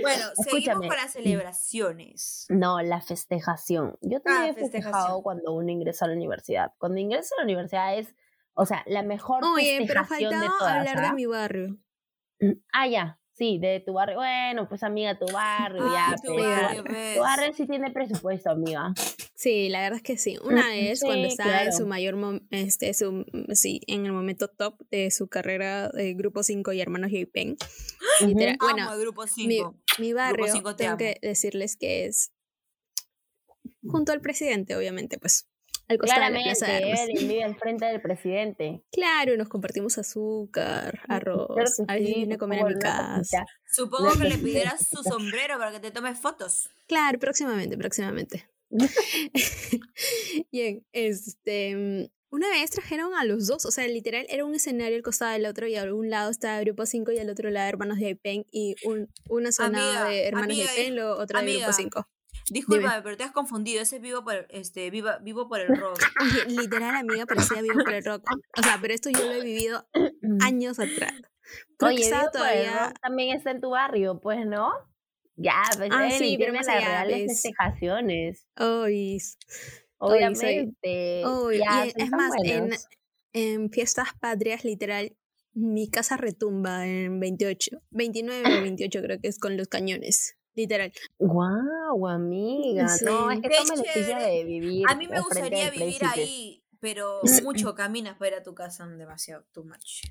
[0.00, 2.46] Bueno, seguimos con las celebraciones.
[2.48, 3.98] No, la festejación.
[4.00, 6.72] Yo también ah, he festejado cuando uno ingresa a la universidad.
[6.78, 8.14] Cuando ingresa a la universidad es
[8.56, 11.12] o sea, la mejor Oye, pero faltaba hablar de ¿ah?
[11.12, 11.78] mi barrio.
[12.40, 13.20] Mm, ah, ya.
[13.32, 14.16] Sí, de tu barrio.
[14.16, 16.14] Bueno, pues amiga, tu barrio, ya.
[16.24, 18.94] Tu barrio, tu barrio sí tiene presupuesto, amiga.
[19.34, 20.38] Sí, la verdad es que sí.
[20.42, 22.16] Una vez cuando estaba en su mayor,
[22.50, 27.10] este, su, sí, en el momento top de su carrera de Grupo 5 y Hermanos
[27.10, 27.26] J.
[27.30, 27.58] Pen.
[28.58, 29.76] bueno, Grupo 5.
[29.98, 32.32] Mi, barrio, tengo que decirles que es
[33.86, 35.46] junto al presidente, obviamente, pues
[35.88, 38.82] al Claramente, él vive al frente del presidente.
[38.90, 41.80] Claro, nos compartimos azúcar, arroz.
[41.86, 43.44] a veces viene a comer a mi casa.
[43.70, 46.70] Supongo que le pidieras su sombrero para que te tomes fotos.
[46.86, 48.48] Claro, próximamente, próximamente.
[50.52, 52.10] Bien, este.
[52.28, 55.46] Una vez trajeron a los dos, o sea, literal era un escenario al costado del
[55.46, 58.44] otro y a un lado estaba Grupo 5 y al otro lado Hermanos de Pen
[58.50, 62.08] y un, una zona de Hermanos de Pen, lo otro de Grupo 5.
[62.50, 63.82] Disculpa, pero te has confundido.
[63.82, 65.98] Ese es vivo por, este, viva, vivo por el rock.
[66.46, 68.24] literal, amiga, parecía vivo por el rock.
[68.56, 69.86] O sea, pero esto yo lo he vivido
[70.40, 71.14] años atrás.
[71.80, 72.92] Oye, todavía...
[73.00, 74.72] también está en tu barrio, pues, ¿no?
[75.36, 78.46] Ya, pues ah, sí, pero las reales festejaciones.
[79.98, 81.20] Obviamente.
[81.20, 82.70] es más, en,
[83.32, 85.14] en fiestas patrias, literal,
[85.52, 90.92] mi casa retumba en 28, 29 o 28 creo que es con los cañones literal.
[91.18, 92.86] Guau, amiga.
[93.04, 94.84] No, es que toma de vivir.
[94.88, 99.44] A mí me gustaría vivir ahí, pero mucho caminas para ir a tu casa, demasiado,
[99.52, 100.02] too much.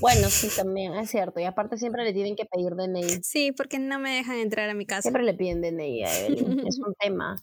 [0.00, 1.40] Bueno, sí, también, es cierto.
[1.40, 3.22] Y aparte siempre le tienen que pedir DNI.
[3.22, 5.02] Sí, porque no me dejan entrar a mi casa.
[5.02, 7.36] Siempre le piden DNI a Evelyn, es un tema.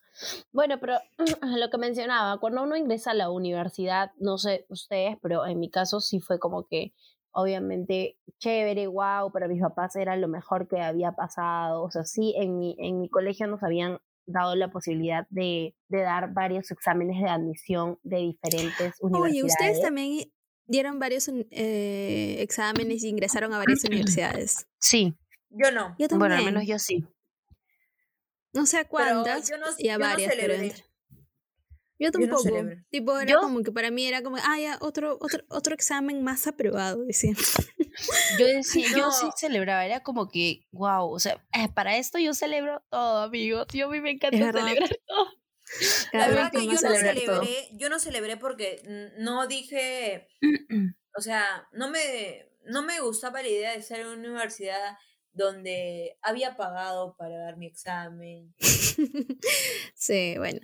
[0.51, 0.99] Bueno, pero
[1.41, 5.69] lo que mencionaba, cuando uno ingresa a la universidad, no sé ustedes, pero en mi
[5.69, 6.93] caso sí fue como que
[7.31, 11.83] obviamente chévere, wow, para mis papás era lo mejor que había pasado.
[11.83, 16.01] O sea, sí, en mi, en mi colegio nos habían dado la posibilidad de, de
[16.01, 19.31] dar varios exámenes de admisión de diferentes universidades.
[19.31, 20.31] Oye, ustedes también
[20.67, 24.67] dieron varios eh, exámenes y ingresaron a varias universidades.
[24.79, 25.15] Sí.
[25.49, 25.95] Yo no.
[25.97, 26.19] Yo también.
[26.19, 27.05] Bueno, al menos yo sí.
[28.53, 30.53] No sé cuántas yo no- y a yo no varias, pero
[31.99, 32.09] celebré.
[32.11, 32.11] entré.
[32.11, 32.85] Yo Yo no tampoco.
[32.89, 36.23] tipo, era Yo- como que para mí era como, ah, ya, otro, otro, otro examen
[36.23, 37.33] más aprobado, decía.
[38.39, 42.33] Yo decía, yo sí celebraba, era como que, wow, o sea, eh, para esto yo
[42.33, 43.67] celebro todo, amigos.
[43.73, 45.27] Yo a mí me encanta celebrar todo.
[46.13, 46.95] La verdad que yo no todo.
[46.95, 48.81] celebré, yo no celebré porque
[49.17, 50.27] no dije,
[51.17, 54.97] o sea, no me, no me gustaba la idea de en una universidad
[55.33, 58.53] donde había pagado para dar mi examen.
[59.95, 60.61] sí, bueno.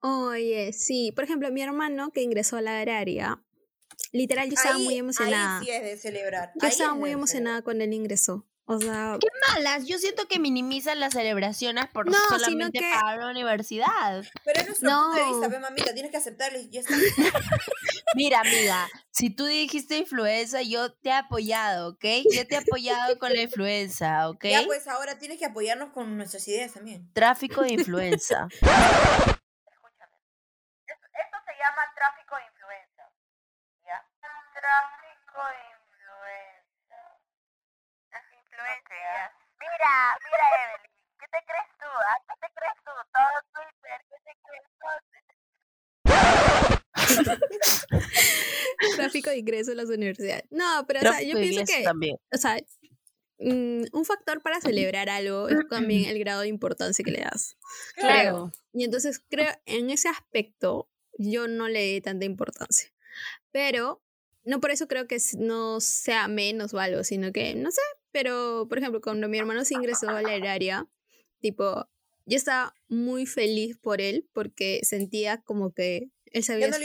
[0.00, 1.12] Oye, sí.
[1.14, 3.42] Por ejemplo, mi hermano que ingresó a la agraria,
[4.12, 5.58] literal, yo estaba Ahí- muy emocionada.
[5.58, 6.52] Ahí sí es de celebrar.
[6.54, 8.46] Yo ahí estaba es muy emocionada cuando él ingresó.
[8.68, 9.16] O sea,
[9.54, 13.86] Malas, yo siento que minimizan las celebraciones por No, sino solamente que- pagar la universidad.
[14.24, 14.32] celebrar.
[14.44, 15.30] Pero es nuestro punto de No.
[15.40, 16.94] vista, pe, mamita, tienes que aceptarlo y ya está.
[18.16, 22.04] Mira, amiga, si tú dijiste influenza, yo te he apoyado, ¿ok?
[22.34, 24.44] Yo te he apoyado con la influenza, ¿ok?
[24.46, 27.08] Ya pues ahora tienes que apoyarnos con nuestras ideas también.
[27.12, 28.48] Tráfico de influenza.
[31.66, 33.10] Llama tráfico de influencia.
[33.82, 33.98] ¿Ya?
[34.54, 37.02] Tráfico de influencia.
[38.12, 39.34] Las influencias.
[39.58, 40.94] Mira, mira, Evelyn.
[41.18, 41.90] ¿Qué te crees tú?
[41.90, 42.22] ah?
[42.22, 42.94] ¿Qué te crees tú?
[43.10, 43.98] Todo Twitter.
[44.06, 44.86] ¿Qué te crees tú?
[48.96, 50.44] tráfico de ingreso a las universidades.
[50.50, 52.16] No, pero o sea, yo pienso que, también.
[52.32, 52.58] o sea,
[53.40, 57.56] mm, un factor para celebrar algo es también el grado de importancia que le das.
[57.96, 58.52] Claro.
[58.72, 62.92] Y entonces creo, en ese aspecto, yo no le di tanta importancia.
[63.52, 64.02] Pero
[64.44, 67.80] no por eso creo que no sea menos o algo, sino que, no sé,
[68.12, 70.86] pero por ejemplo, cuando mi hermano se ingresó a la área,
[71.40, 71.88] tipo,
[72.26, 76.76] yo estaba muy feliz por él porque sentía como que él se había no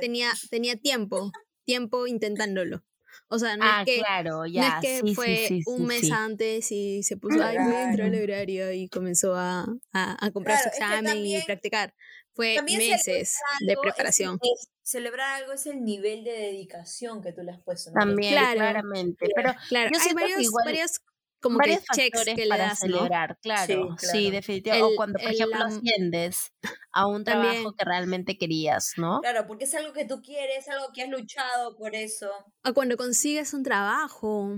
[0.00, 1.32] tenía, tenía tiempo,
[1.64, 2.84] tiempo intentándolo.
[3.28, 4.68] O sea, no Ah, es que, claro, no ya.
[4.68, 6.10] es que sí, fue sí, un sí, mes sí.
[6.12, 8.24] antes y se puso, ay, voy a entrar a la Claro.
[8.24, 11.94] horaria y comenzó a, a, a comprar Claro, su es que examen también- y practicar.
[12.34, 14.38] Fue También meses de preparación.
[14.42, 17.90] es- celebrar algo es el nivel de dedicación que tú le has puesto.
[17.90, 18.00] ¿no?
[18.00, 18.54] También, Claro.
[18.56, 19.28] claramente.
[19.34, 21.00] Pero Claro, yo hay varios, igual varios
[21.42, 22.96] como varios que checks factores que le para das, ¿no?
[22.98, 23.96] celebrar, claro.
[23.98, 24.30] Sí, claro.
[24.30, 24.92] definitivamente.
[24.92, 26.52] O cuando, por el, ejemplo, asciendes
[26.92, 27.52] a un También.
[27.54, 29.20] trabajo que realmente querías, ¿no?
[29.20, 32.30] Claro, porque es algo que tú quieres, algo que has luchado por eso.
[32.64, 34.56] O cuando consigues un trabajo.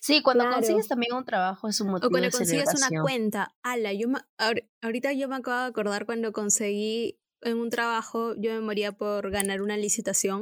[0.00, 0.56] Sí, cuando Claro.
[0.58, 3.54] consigues también un trabajo es un motivo O cuando de consigues una cuenta.
[3.62, 8.34] Ala, yo me- ahor- ahorita yo me acabo de acordar cuando conseguí en un trabajo,
[8.36, 10.40] yo me moría por ganar una licitación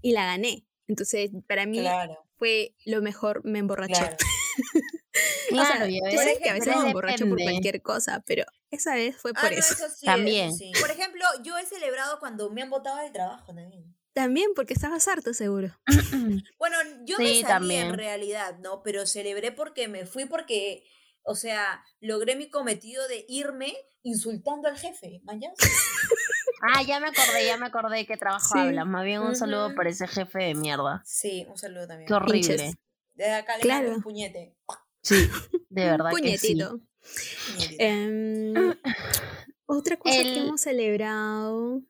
[0.00, 0.66] y la gané.
[0.88, 3.94] Entonces, para mí Claro, fue lo mejor, me emborraché.
[3.94, 4.16] claro.
[5.52, 8.22] O sea, Claro, ya yo ves, sé que a veces me emborracho por cualquier cosa,
[8.26, 9.74] pero esa vez fue Ah, por no, eso.
[9.74, 10.48] eso sí, También.
[10.48, 10.72] eso sí.
[10.80, 13.94] Por ejemplo, yo he celebrado cuando me han votado del trabajo también.
[14.14, 15.68] También porque estabas harto seguro.
[16.58, 17.86] Bueno, yo me Sí, salí también.
[17.88, 18.82] en realidad, ¿no?
[18.82, 20.84] Pero celebré porque me fui porque,
[21.22, 25.54] o sea, logré mi cometido de irme insultando al jefe, ¿mañas?
[26.62, 28.58] Ah, ya me acordé, ya me acordé qué trabajo Sí.
[28.60, 28.86] hablas.
[28.86, 31.02] Más bien un saludo por ese jefe de mierda.
[31.04, 32.06] Sí, un saludo también.
[32.06, 32.40] Qué horrible.
[32.56, 32.74] Pinches.
[33.14, 33.94] Desde acá le Claro.
[33.94, 34.56] un puñete.
[35.02, 35.28] Sí,
[35.70, 36.54] de verdad que sí.
[36.54, 36.80] Puñetito.
[37.56, 37.76] Puñetito.
[37.84, 38.54] Em,
[39.66, 41.82] otra cosa que hemos celebrado.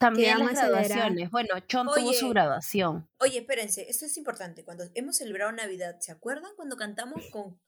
[0.00, 1.30] También las graduaciones.
[1.30, 2.32] Bueno, Chon tuvo su Oye.
[2.32, 3.06] graduación.
[3.18, 4.64] Oye, espérense, esto es importante.
[4.64, 7.60] Cuando hemos celebrado Navidad, ¿se acuerdan cuando cantamos con,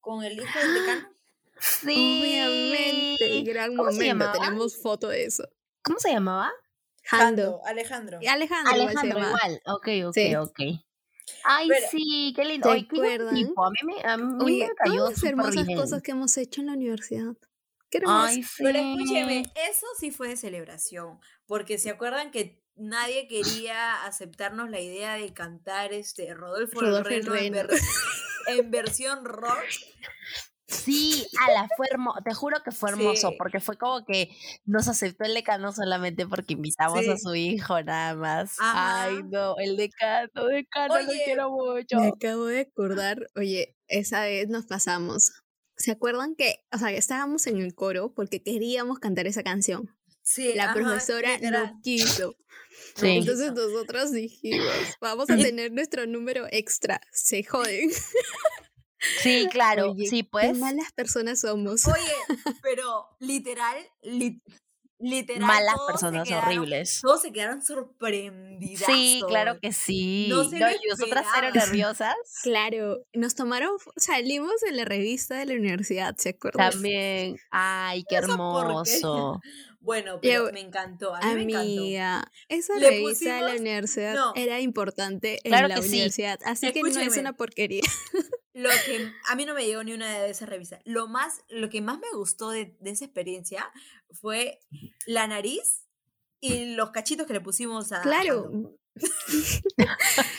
[0.00, 1.08] con el hijo del decano?
[1.60, 2.22] Sí.
[2.22, 4.24] Obviamente, gran ¿Cómo se momento.
[4.24, 4.32] llamaba?
[4.32, 5.48] Tenemos foto de eso.
[5.82, 6.50] ¿Cómo se llamaba?
[7.04, 7.60] Jando.
[7.64, 8.18] Alejandro.
[8.28, 9.62] Alejandro, Alejandro igual.
[9.66, 10.34] Ok, ok, Sí.
[10.34, 10.58] ok.
[11.44, 12.68] Ay, Pero- sí, qué lindo.
[12.68, 13.34] ¿Te Ay, qué buen acuerdan?
[13.34, 13.64] tipo.
[13.64, 15.78] A mí me, a mí Oye, me cayó todas las hermosas bien.
[15.78, 17.34] cosas que hemos hecho en la universidad.
[17.92, 18.24] Qué hermoso.
[18.26, 18.62] Ay, sí.
[18.64, 24.80] Pero escúcheme, eso sí fue de celebración, porque se acuerdan que nadie quería aceptarnos la
[24.80, 27.68] idea de cantar este Rodolfo, Rodolfo el Reno en, Reno.
[27.68, 27.80] ver-
[28.58, 29.62] en versión rock.
[30.66, 32.20] Sí, ala, fue hermoso.
[32.24, 33.34] Te juro que fue hermoso, Sí.
[33.36, 34.30] porque fue como que
[34.64, 38.56] nos aceptó el decano solamente porque invitamos a su hijo nada más.
[38.58, 39.04] Ajá.
[39.04, 42.00] Ay, no, el decano, decano, lo Oye, quiero mucho.
[42.00, 45.30] Me acabo de acordar, oye, esa vez nos pasamos.
[45.82, 49.90] ¿Se acuerdan que, o sea, estábamos en el coro porque queríamos cantar esa canción?
[50.22, 52.36] Sí, La ajá, profesora no quiso.
[52.94, 53.08] Sí.
[53.08, 54.64] Entonces nosotros dijimos,
[55.00, 57.00] vamos a tener nuestro número extra.
[57.12, 57.90] Se joden.
[59.20, 60.58] Sí, claro, Oye, sí, Qué pues.
[60.58, 61.88] malas personas somos.
[61.88, 62.14] Oye,
[62.62, 64.40] pero literal, li-
[65.02, 65.42] literal.
[65.46, 67.00] Malas personas quedaron- horribles.
[67.02, 68.86] Todos se quedaron sorprendidos.
[68.86, 70.26] Sí, claro que sí.
[70.30, 71.52] No se No, y nosotras esperaban.
[71.54, 72.14] nerviosas.
[72.42, 76.70] Claro, nos tomaron, salimos en la revista de la universidad, ¿se acuerdan?
[76.70, 77.36] También.
[77.50, 79.40] Ay, qué hermoso.
[79.84, 81.12] Bueno, pero me encantó.
[81.12, 82.28] A mí me encantó.
[82.48, 86.38] esa revista de la universidad era importante en la universidad.
[86.44, 87.82] Así que no es una porquería.
[88.54, 90.80] Lo que a mí no me llegó ni una de esas revistas.
[90.84, 93.72] Lo más, lo que más me gustó de, esa experiencia
[94.10, 94.60] fue
[95.06, 95.86] la nariz
[96.40, 98.02] y los cachitos que le pusimos a.
[98.02, 98.50] Claro.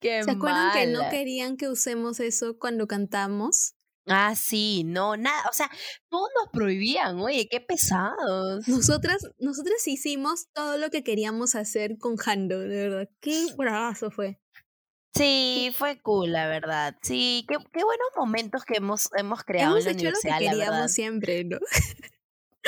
[0.00, 3.74] ¿Se acuerdan que no querían que usemos eso cuando cantamos?
[4.10, 5.70] Ah, sí, no, nada, o sea,
[6.08, 8.66] todos nos prohibían, oye, qué pesados.
[8.66, 14.40] Nosotras, nosotras hicimos todo lo que queríamos hacer con Hando, de verdad, qué bravazo fue.
[15.18, 16.96] Sí, fue cool, la verdad.
[17.02, 20.44] Sí, qué, qué buenos momentos que hemos, hemos creado hemos en la hecho lo que
[20.46, 21.58] queríamos siempre, ¿no?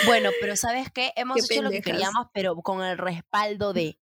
[0.06, 1.12] Bueno, pero ¿sabes qué?
[1.16, 3.98] Hemos hecho lo que queríamos, pero con el respaldo de,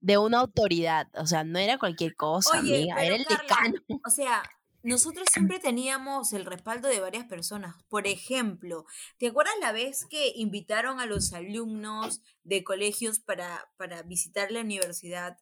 [0.00, 1.08] de una autoridad.
[1.14, 3.80] O sea, no era cualquier cosa, amiga, era el decano.
[4.04, 4.42] O sea,
[4.82, 7.74] nosotros siempre teníamos el respaldo de varias personas.
[7.88, 8.84] Por ejemplo,
[9.18, 14.60] ¿te acuerdas la vez que invitaron a los alumnos de colegios para, para visitar la
[14.60, 15.38] universidad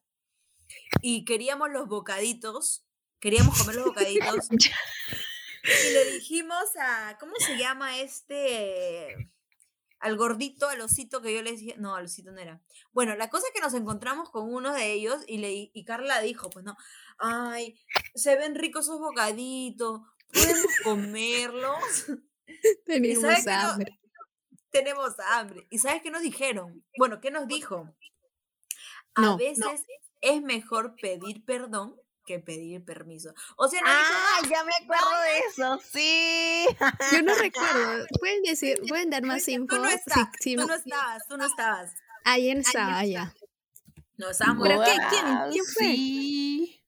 [1.01, 2.85] y queríamos los bocaditos?
[3.19, 4.49] Queríamos comer los bocaditos.
[4.51, 9.31] y le dijimos a, ¿cómo se llama este?
[10.03, 12.61] al gordito, al osito que yo le decía, no, al osito no era.
[12.91, 16.19] Bueno, la cosa es que nos encontramos con uno de ellos y, le, y Carla
[16.19, 16.75] dijo, pues no,
[17.19, 17.79] ay,
[18.13, 20.01] se ven ricos esos bocaditos,
[20.33, 22.05] podemos comerlos.
[22.85, 23.99] Tenemos hambre.
[24.69, 25.67] tenemos hambre.
[25.69, 26.83] ¿Y sabes qué nos dijeron?
[26.97, 27.89] Bueno, ¿qué nos dijo?
[29.15, 29.83] A veces
[30.23, 33.33] es mejor pedir perdón que pedir permiso.
[33.57, 36.65] O sea, ah, ya me acuerdo de eso, sí.
[37.11, 38.05] Yo no recuerdo.
[38.19, 39.75] Pueden decir, pueden dar más info.
[39.75, 41.91] Tú no, estabas, tú no estabas, tú no estabas.
[42.23, 43.33] Ayer estaba ya.
[44.17, 44.67] No, estábamos.
[44.67, 45.01] ¿Pero quién,
[45.51, 45.83] quién, fue?
[45.83, 46.81] Sí.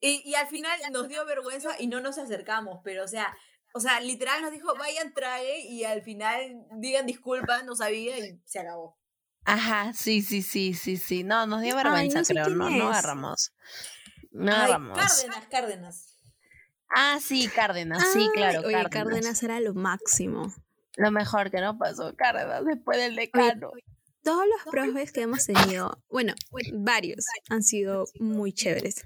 [0.00, 3.36] Y, y al final nos dio vergüenza y no nos acercamos, pero o sea,
[3.74, 8.40] o sea, literal nos dijo, vayan, trae, y al final digan disculpas, no sabía y
[8.46, 8.96] se acabó.
[9.46, 11.22] Ajá, sí, sí, sí, sí, sí.
[11.22, 13.52] No, nos dio vergüenza, pero no, no agarramos.
[14.32, 14.98] No agarramos.
[14.98, 16.16] Cárdenas, Cárdenas.
[16.88, 18.62] Ah, sí, Cárdenas, sí, claro.
[18.66, 19.42] Oye, Cárdenas.
[19.44, 20.52] era lo máximo.
[20.96, 23.70] Lo mejor que no pasó, Cárdenas, después del decano.
[24.24, 26.34] todos los profes que hemos tenido, bueno,
[26.72, 29.04] varios, han sido muy chéveres.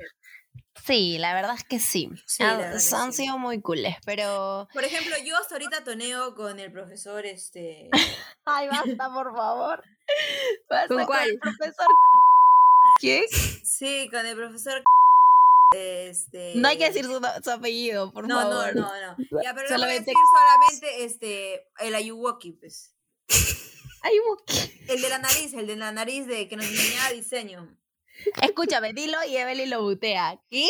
[0.87, 2.11] Sí, la verdad es que sí.
[2.39, 4.69] han, sido muy cooles, pero.
[4.73, 7.91] Por ejemplo, yo hasta ahorita toneo con el profesor este.
[8.45, 9.85] Ay, basta, por favor.
[10.89, 11.31] ¿Con cuál?
[11.31, 11.87] el profesor.
[13.01, 13.25] ¿Qué?
[13.65, 14.83] Sí, con el profesor.
[15.73, 16.55] Este...
[16.57, 18.75] No hay que decir su, apellido, por favor.
[18.75, 19.17] No, no, no.
[19.45, 19.79] Ya, pero solamente...
[19.79, 22.91] voy a decir solamente este, el Ayuwoki, pues.
[24.03, 24.81] Ayuwoki.
[24.89, 27.79] El de la nariz, el de la nariz de que nos enseñaba diseño.
[28.43, 30.41] Escúchame, dilo y Evelyn lo butea.
[30.51, 30.69] ¿Qué?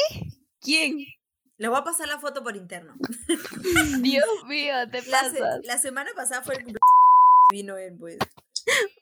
[0.61, 1.07] ¿Quién?
[1.59, 2.95] Le voy a pasar la foto por interno.
[4.01, 5.65] Dios mío, te pasas.
[5.65, 6.81] La, semana pasada fue el cumpleaños.
[7.51, 8.19] Vino él, pues.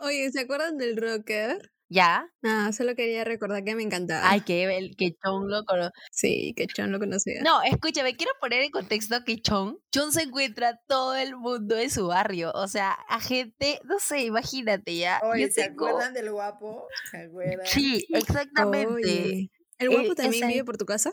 [0.01, 1.71] Oye, ¿se acuerdan del rocker?
[1.91, 2.31] ¿Ya?
[2.43, 4.31] No, solo quería recordar que me encantaba.
[4.31, 5.93] Ay, que, que Chong lo conocía.
[6.13, 7.41] Sí, que Chong lo conocía.
[7.43, 11.91] No, escúchame, quiero poner en contexto que Chong, Chong se encuentra todo el mundo en
[11.91, 12.53] su barrio.
[12.55, 15.21] O sea, a gente, no sé, imagínate ya.
[15.25, 16.87] Oye, ¿se acuerdan del guapo?
[17.11, 17.67] ¿Se acuerdan?
[17.67, 19.51] Sí, exactamente.
[19.79, 21.13] ¿El guapo también vive por tu casa?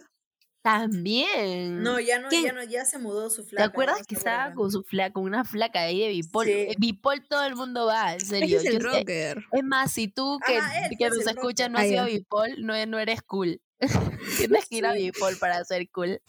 [0.66, 1.84] También.
[1.84, 3.68] No, ya no, ya no, ya se mudó su flaca.
[3.68, 6.48] ¿Te acuerdas que estaba con su flaca, con una flaca ahí de Bipol?
[6.48, 6.70] Sí.
[6.80, 8.60] Bipol todo el mundo va, en serio.
[8.60, 9.46] Es el rocker.
[9.52, 10.60] es más, si tú que,
[10.98, 13.62] que nos escuchas no has ido a Bipol, no, no eres cool.
[14.40, 16.20] Tienes que ir a Bipol para ser cool.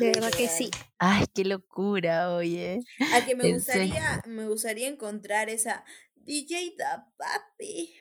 [0.00, 0.68] De verdad que sí.
[0.98, 2.80] Ay, qué locura, oye.
[3.14, 5.84] A que me gustaría, me gustaría encontrar esa
[6.16, 7.94] DJ da papi.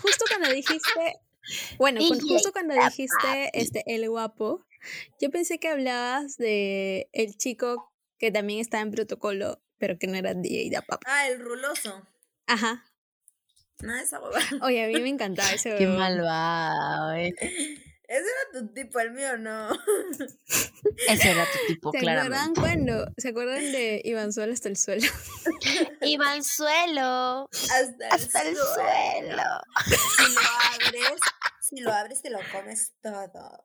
[0.00, 1.20] justo cuando dijiste,
[1.78, 4.64] bueno, justo cuando dijiste este el guapo,
[5.20, 10.16] yo pensé que hablabas de el chico que también está en protocolo, pero que no
[10.16, 11.00] era DJ de papá.
[11.06, 12.06] Ah, el ruloso.
[12.46, 12.84] Ajá.
[13.80, 14.20] No, esa
[14.62, 17.34] Oye, a mí me encantaba ese Qué malvado, eh.
[18.08, 19.68] Ese era tu tipo, el mío no.
[21.08, 22.22] Ese era tu tipo, claro.
[22.22, 23.06] ¿Se acuerdan cuando?
[23.18, 25.06] ¿Se acuerdan de Iván Suelo hasta el suelo?
[26.00, 27.50] Iván Suelo.
[27.52, 29.42] Hasta el, suelo.
[29.86, 30.40] Si lo
[30.72, 31.20] abres,
[31.60, 33.62] si lo abres te lo comes todo.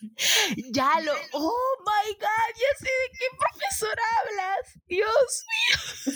[0.72, 1.12] ya lo.
[1.32, 4.80] Oh my god, ya sé de qué profesor hablas.
[4.86, 6.14] Dios mío.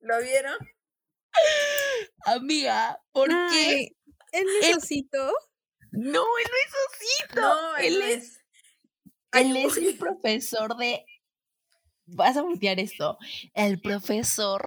[0.00, 0.58] ¿Lo vieron?
[2.26, 3.88] Amiga, ¿por qué?
[4.32, 5.32] ¿El osito?
[5.90, 7.40] No, él no es osito.
[7.40, 8.40] No, él, es.
[9.32, 11.04] Él es el profesor de.
[12.06, 13.16] Vas a mutear esto.
[13.54, 14.64] El profesor.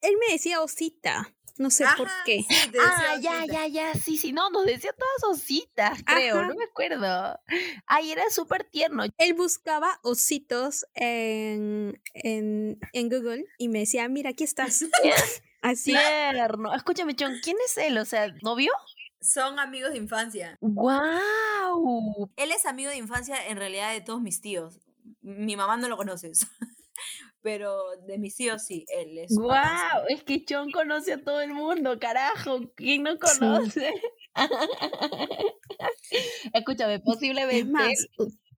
[0.00, 1.34] Él me decía osita.
[1.58, 2.44] No sé por qué.
[2.80, 7.38] ah, ya, ya, ya, sí, sí, no, nos decía todas ositas, creo, no me acuerdo.
[7.86, 9.04] Ay, era súper tierno.
[9.18, 14.84] Él buscaba ositos en, en, en, Google y me decía, mira, aquí estás.
[15.62, 15.92] Así.
[15.92, 16.74] Tierno.
[16.74, 17.98] Escúchame, Chon, ¿quién es él?
[17.98, 18.72] O sea, ¿novio?
[19.20, 20.58] Son amigos de infancia.
[20.60, 22.32] ¡Guau!
[22.36, 24.80] Él es amigo de infancia en realidad de todos mis tíos.
[25.20, 26.32] Mi mamá no lo conoce,
[27.42, 29.36] pero de mis tíos sí, él es.
[29.36, 30.04] ¡Guau!
[30.08, 32.60] Es que Chon conoce a todo el mundo, carajo.
[32.76, 33.92] ¿Quién no conoce?
[36.54, 37.58] Escúchame, posiblemente.
[37.58, 38.06] Es más,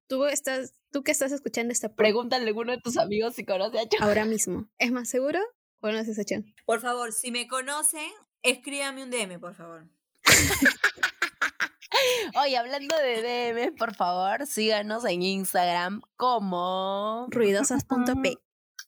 [0.06, 3.78] tú estás, tú que estás escuchando esta Pregúntale a alguno de tus amigos si conoce
[3.80, 4.02] a Chon.
[4.02, 4.68] Ahora mismo.
[4.78, 5.40] ¿Es más seguro?
[5.80, 6.44] ¿Conoces a Chon?
[6.66, 8.10] Por favor, si me conocen,
[8.42, 9.88] escríbame un DM, por favor.
[12.42, 18.38] Oye, hablando de DM, por favor, síganos en Instagram como ruidosas.p.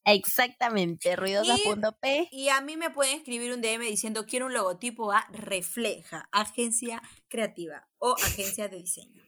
[0.06, 2.28] Exactamente, ruidosas.p.
[2.30, 7.02] Y, a mí me pueden escribir un DM diciendo quiero un logotipo a Refleja, agencia
[7.28, 9.22] creativa o agencia de diseño.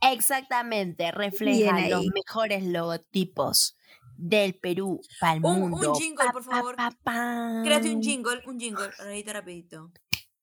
[0.00, 3.76] Exactamente, refleja los mejores logotipos
[4.16, 5.92] del Perú para el mundo.
[5.92, 6.76] Un jingle, por favor.
[7.64, 9.92] Créate un jingle, un jingle, rapidito, rapidito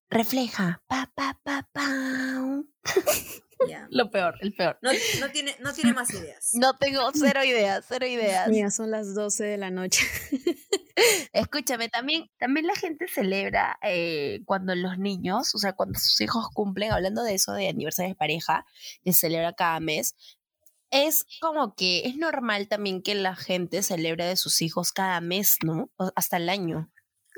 [0.10, 0.82] refleja.
[0.88, 1.68] Pa, pa, pa,
[3.90, 4.78] Lo peor, el peor.
[4.82, 4.92] No,
[5.32, 6.52] tiene, no tiene más ideas.
[6.54, 8.48] No tengo cero ideas, cero ideas.
[8.50, 10.06] Mira, son las 12 de la noche.
[11.34, 16.50] Escúchame, también, también la gente celebra eh, cuando los niños, o sea, cuando sus hijos
[16.54, 18.66] cumplen, hablando de eso, de aniversario de pareja,
[19.04, 20.16] que se celebra cada mes,
[20.90, 25.58] es como que es normal también que la gente celebre de sus hijos cada mes,
[25.64, 25.92] ¿no?
[26.16, 26.90] hasta el año.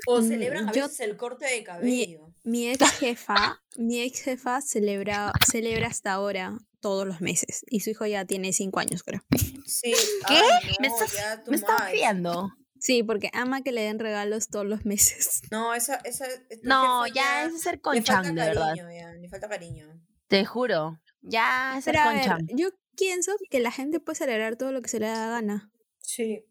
[0.07, 2.33] O mm, celebran a veces el corte de cabello.
[2.43, 7.63] Mi, ex jefa, mi ex jefa celebra, celebra hasta ahora todos los meses.
[7.67, 9.21] Y su hijo ya tiene cinco años, creo.
[9.65, 9.93] Sí.
[10.27, 10.41] ¿Qué?
[10.79, 12.49] ¿Me estás, ¿me estás fiando?
[12.79, 15.41] Sí, porque ama que le den regalos todos los meses.
[15.51, 16.25] No, esa, esa
[16.63, 18.73] No, ya, es ser conchang, de verdad.
[19.19, 19.87] le falta cariño.
[20.27, 20.99] Te juro.
[21.21, 22.47] Ya es ser conchang.
[22.55, 25.71] Yo pienso que la gente puede celebrar todo lo que se le da gana.
[25.99, 26.45] Sí.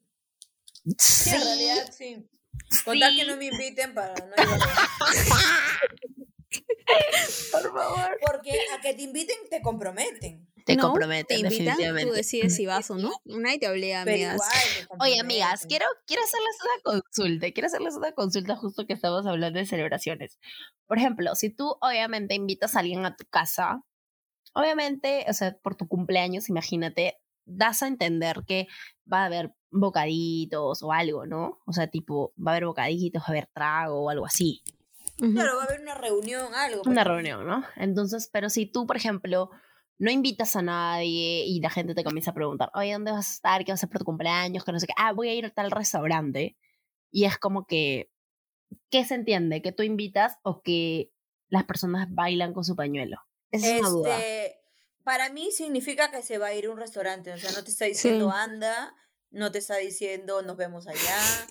[0.98, 2.28] Sí, en realidad sí.
[2.84, 4.34] Contar que no me inviten para no ir
[7.52, 8.18] Por favor.
[8.24, 10.48] Porque a que te inviten te comprometen.
[10.64, 12.10] Te comprometen, te definitivamente.
[12.10, 13.12] Tú decides si vas o no.
[13.24, 14.40] Nadie te obliga, amigas.
[15.00, 17.50] Oye, amigas, quiero, quiero hacerles una consulta.
[17.52, 20.38] Quiero hacerles una consulta justo que estamos hablando de celebraciones.
[20.86, 23.82] Por ejemplo, si tú obviamente invitas a alguien a tu casa,
[24.52, 28.66] obviamente, o sea, por tu cumpleaños, imagínate, das a entender que
[29.10, 31.60] va a haber bocaditos o algo, ¿no?
[31.66, 34.62] O sea, tipo, va a haber bocaditos, va a haber trago o algo así.
[35.18, 36.82] Claro, va a haber una reunión, algo.
[36.86, 37.64] Una reunión, ¿no?
[37.76, 39.50] Entonces, pero si tú, por ejemplo,
[39.98, 43.32] no invitas a nadie y la gente te comienza a preguntar, oye, ¿dónde vas a
[43.32, 43.64] estar?
[43.64, 44.64] ¿Qué vas a hacer por tu cumpleaños?
[44.64, 44.94] Que no sé qué.
[44.96, 46.56] Ah, voy a ir a tal restaurante.
[47.10, 48.12] Y es como que,
[48.90, 49.60] ¿qué se entiende?
[49.60, 51.10] ¿Que tú invitas o que
[51.48, 53.18] las personas bailan con su pañuelo?
[53.50, 54.18] Esa es una duda.
[54.18, 54.60] Este,
[55.02, 57.32] para mí significa que se va a ir a un restaurante.
[57.32, 58.94] O sea, no te está diciendo anda
[59.30, 61.46] no te está diciendo nos vemos allá.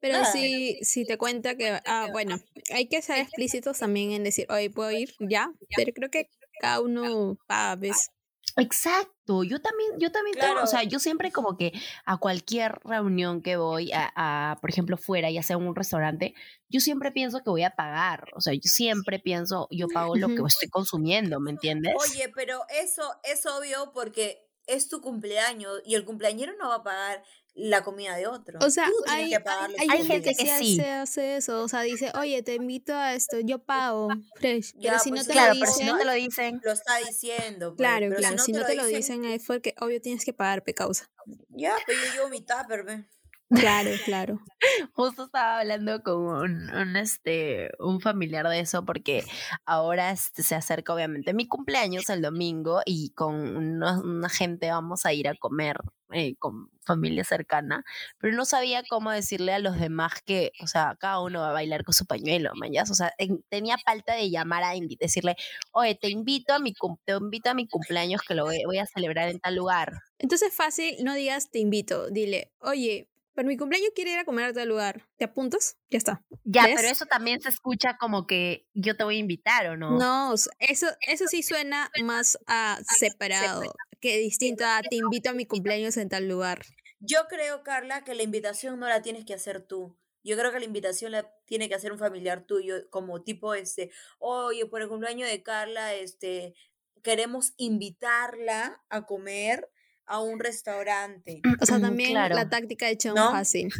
[0.00, 2.36] Pero sí, si, te cuenta que, ah, bueno,
[2.72, 6.80] hay que ser explícitos también en decir, hoy puedo ir ya, pero creo que cada
[6.80, 8.10] uno va, ¿ves?
[8.56, 11.72] Exacto, yo también, yo también tengo, o sea, yo siempre como que
[12.04, 16.34] a cualquier reunión que voy, a, a, por ejemplo, fuera, ya sea en un restaurante,
[16.68, 20.28] yo siempre pienso que voy a pagar, o sea, yo siempre pienso, yo pago lo
[20.28, 21.94] que estoy consumiendo, ¿me entiendes?
[21.98, 26.82] Oye, pero eso es obvio porque es tu cumpleaños y el cumpleañero no va a
[26.82, 27.22] pagar
[27.54, 28.58] la comida de otro.
[28.62, 32.94] O sea, hay, hay, gente que, sí hace, eso, o sea, dice, oye, te invito
[32.94, 34.74] a esto, yo pago, fresh.
[34.80, 37.76] pero si no pues te lo dicen, si no te lo dicen, lo está diciendo.
[37.76, 41.10] Pues, claro, claro, si no, te, lo dicen, es porque obvio tienes que pagar pecausa.
[41.48, 43.06] Ya, pero yo llevo mi tupper,
[43.50, 44.40] Claro, claro.
[44.94, 49.22] Justo estaba hablando con un, este, un familiar de eso porque
[49.66, 55.28] ahora se acerca obviamente mi cumpleaños el domingo y con una, gente vamos a ir
[55.28, 55.76] a comer
[56.12, 57.84] eh, con familia cercana,
[58.18, 61.52] pero no sabía cómo decirle a los demás que, o sea, cada uno va a
[61.52, 63.12] bailar con su pañuelo, mañas, o sea,
[63.48, 65.36] tenía falta de llamar a decirle,
[65.72, 66.74] oye, te invito a mi
[67.04, 69.92] te invito a mi cumpleaños que lo voy a celebrar en tal lugar.
[70.18, 74.46] Entonces fácil, no digas te invito, dile, oye, pero mi cumpleaños quiere ir a comer
[74.46, 75.06] a tal lugar.
[75.16, 75.76] ¿Te apuntas?
[75.90, 76.24] Ya está.
[76.44, 79.98] Ya, pero eso también se escucha como que yo te voy a invitar, ¿o no?
[79.98, 83.62] No, eso, eso sí suena más a separado
[84.00, 86.62] que distinto a te invito a mi cumpleaños en tal lugar.
[87.00, 89.98] Yo creo, Carla, que la invitación no la tienes que hacer tú.
[90.22, 93.90] Yo creo que la invitación la tiene que hacer un familiar tuyo, como tipo este,
[94.18, 96.54] oye, por el cumpleaños de Carla, este,
[97.02, 99.70] queremos invitarla a comer
[100.06, 101.40] a un restaurante.
[101.60, 103.72] O sea, también la táctica de Chon fácil.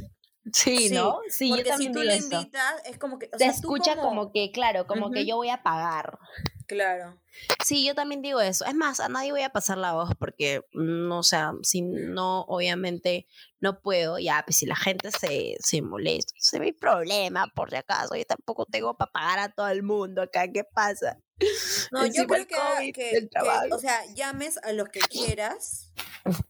[0.52, 1.20] Sí, ¿no?
[1.28, 3.28] Sí, yo también si tú le invitas, es como que.
[3.28, 4.30] Te escucha como...
[4.30, 6.18] que, claro, como que yo voy a pagar.
[6.66, 7.18] Claro.
[7.64, 8.64] Sí, yo también digo eso.
[8.64, 12.42] Es más, a nadie voy a pasar la voz porque, no, o sea, si no,
[12.42, 13.26] obviamente
[13.60, 17.76] no puedo, ya, pues si la gente se, se molesta, se ve problema, por si
[17.76, 21.18] acaso, yo tampoco tengo para pagar a todo el mundo acá, ¿qué pasa?
[21.90, 23.28] No, yo creo que, que,
[23.72, 25.92] o sea, llames a los que quieras,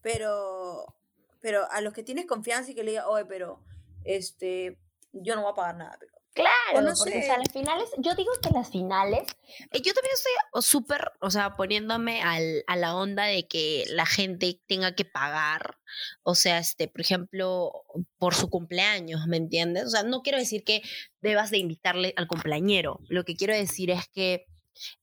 [0.01, 0.85] pero,
[1.41, 3.59] pero a los que tienes confianza y que le digas, oye, pero,
[4.03, 4.77] este,
[5.13, 8.69] yo no voy a pagar nada, pero Claro, porque las finales, yo digo que las
[8.69, 9.25] finales,
[9.71, 14.05] eh, yo también estoy súper, o sea, poniéndome al, a la onda de que la
[14.05, 15.77] gente tenga que pagar,
[16.23, 17.71] o sea, este, por ejemplo,
[18.17, 19.85] por su cumpleaños, ¿me entiendes?
[19.85, 20.81] O sea, no quiero decir que
[21.21, 24.45] debas de invitarle al cumpleañero, lo que quiero decir es que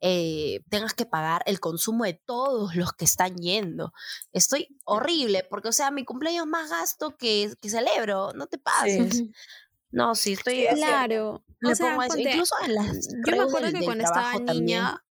[0.01, 3.93] eh, tengas que pagar el consumo de todos los que están yendo.
[4.33, 9.25] Estoy horrible, porque, o sea, mi cumpleaños más gasto que, que celebro, no te pases.
[9.93, 10.67] No, sí, estoy.
[10.75, 11.45] Claro.
[11.63, 13.09] o sea, incluso en las.
[13.27, 15.05] Yo me acuerdo que cuando estaba niña.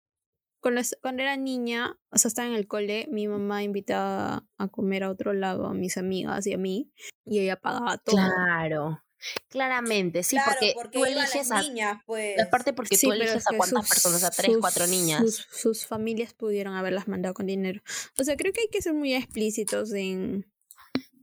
[0.61, 5.05] Cuando, cuando, era niña, o sea, estaba en el cole, mi mamá invitaba a comer
[5.05, 6.93] a otro lado a mis amigas y a mí,
[7.25, 8.17] y ella pagaba todo.
[8.17, 9.03] Claro.
[9.49, 12.41] Claramente, sí, porque, tú eliges a niñas, pues.
[12.41, 15.21] Aparte porque tú eliges a cuántas personas, a tres, cuatro niñas.
[15.21, 17.83] Sus, sus, familias pudieron haberlas mandado con dinero.
[18.19, 20.47] O sea, creo que hay que ser muy explícitos en,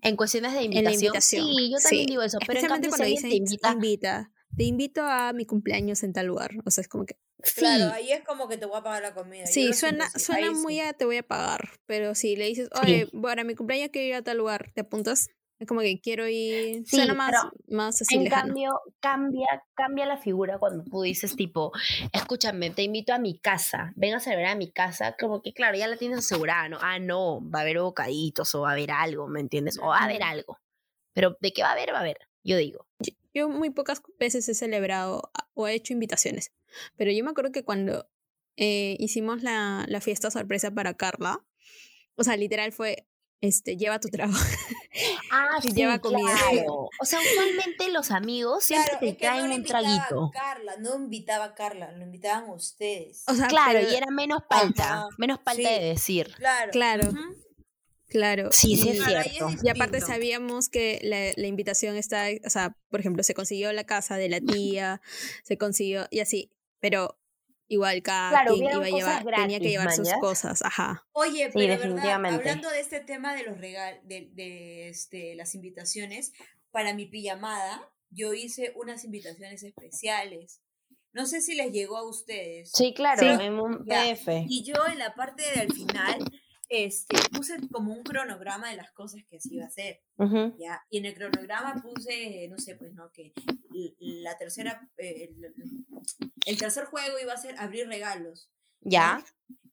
[0.02, 1.22] en cuestiones de invitación.
[1.22, 2.38] Sí, yo también digo eso.
[2.46, 6.52] Pero en cambio, cuando dicen, te invita, Te invito a mi cumpleaños en tal lugar.
[6.66, 7.18] O sea, es como que.
[7.56, 9.46] Claro, ahí es como que te voy a pagar la comida.
[9.46, 11.70] Sí, suena, suena muy a te voy a pagar.
[11.86, 14.82] Pero si le dices, oye, bueno, a mi cumpleaños quiero ir a tal lugar, ¿te
[14.82, 15.30] apuntas?
[15.60, 16.86] Es como que quiero ir.
[16.86, 17.34] Sí, suena más,
[17.68, 18.16] más así.
[18.16, 21.72] En cambio, cambia, cambia la figura cuando tú dices, tipo,
[22.14, 25.16] escúchame, te invito a mi casa, ven a celebrar a mi casa.
[25.20, 26.78] Como que, claro, ya la tienes asegurada, ¿no?
[26.82, 29.80] Ah, no, va a haber bocaditos o va a haber algo, ¿me entiendes?
[29.80, 30.60] O va a haber algo.
[31.14, 32.86] Pero de qué va a haber, va a haber, yo digo.
[33.34, 36.52] Yo, muy pocas veces he celebrado o he hecho invitaciones.
[36.96, 38.08] Pero yo me acuerdo que cuando
[38.58, 41.44] eh, hicimos la, la fiesta sorpresa para Carla,
[42.16, 43.08] o sea, literal fue
[43.42, 44.34] este, lleva tu trago.
[45.30, 46.34] Ah, sí, lleva comida.
[46.50, 46.90] Claro.
[47.00, 50.32] O sea, usualmente los amigos siempre te traen un traguito.
[50.34, 53.24] Carla, no invitaba a Carla, lo invitaban ustedes.
[53.28, 56.34] O sea, claro, y era menos palta, menos palta de decir.
[56.38, 56.72] Claro.
[56.72, 57.12] Claro.
[58.08, 58.50] Claro.
[58.52, 59.50] Sí, sí es cierto.
[59.62, 63.84] Y aparte sabíamos que la, la, invitación está, o sea, por ejemplo, se consiguió la
[63.84, 65.02] casa de la tía,
[65.44, 67.20] se consiguió, y así, pero
[67.70, 71.06] Igual cada quien iba a llevar, tenía que llevar sus cosas, ajá.
[71.12, 75.54] Oye, pero de verdad, hablando de este tema de los regal, de, de este, las
[75.54, 76.32] invitaciones,
[76.72, 80.62] para mi pijamada, yo hice unas invitaciones especiales.
[81.12, 82.72] No sé si les llegó a ustedes.
[82.74, 84.46] Sí, claro, en un PDF.
[84.48, 86.20] Y yo en la parte del final
[86.70, 90.02] este, puse como un cronograma de las cosas que se iba a hacer.
[90.58, 90.86] ¿ya?
[90.90, 93.12] Y en el cronograma puse, no sé, pues, ¿no?
[93.12, 93.34] Que
[94.00, 95.34] la tercera, eh,
[96.46, 98.50] el, tercer juego iba a ser abrir regalos.
[98.82, 99.24] ¿Ya?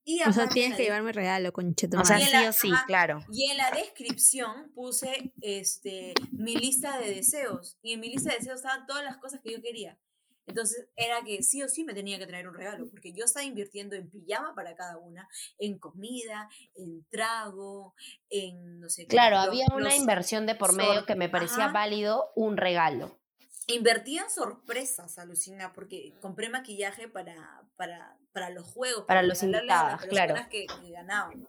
[0.07, 3.21] Y o sea, tienes que llevarme regalo, con O sea, sí o sí, claro.
[3.33, 7.79] Y en la descripción puse este, mi lista de deseos.
[7.83, 9.99] Y en mi lista de deseos estaban todas las cosas que yo quería.
[10.47, 13.45] Entonces era que sí o sí me tenía que traer un regalo, porque yo estaba
[13.45, 15.29] invirtiendo en pijama para cada una,
[15.59, 17.95] en comida, en trago,
[18.29, 19.09] en no sé qué.
[19.09, 23.19] Claro, había una inversión de por medio que me parecía válido un regalo.
[23.67, 29.07] Invertí en sorpresas, alucina, porque compré maquillaje para, para, para los juegos.
[29.07, 30.35] Para, los invitados, claro.
[30.51, 31.49] Que, que ganaban.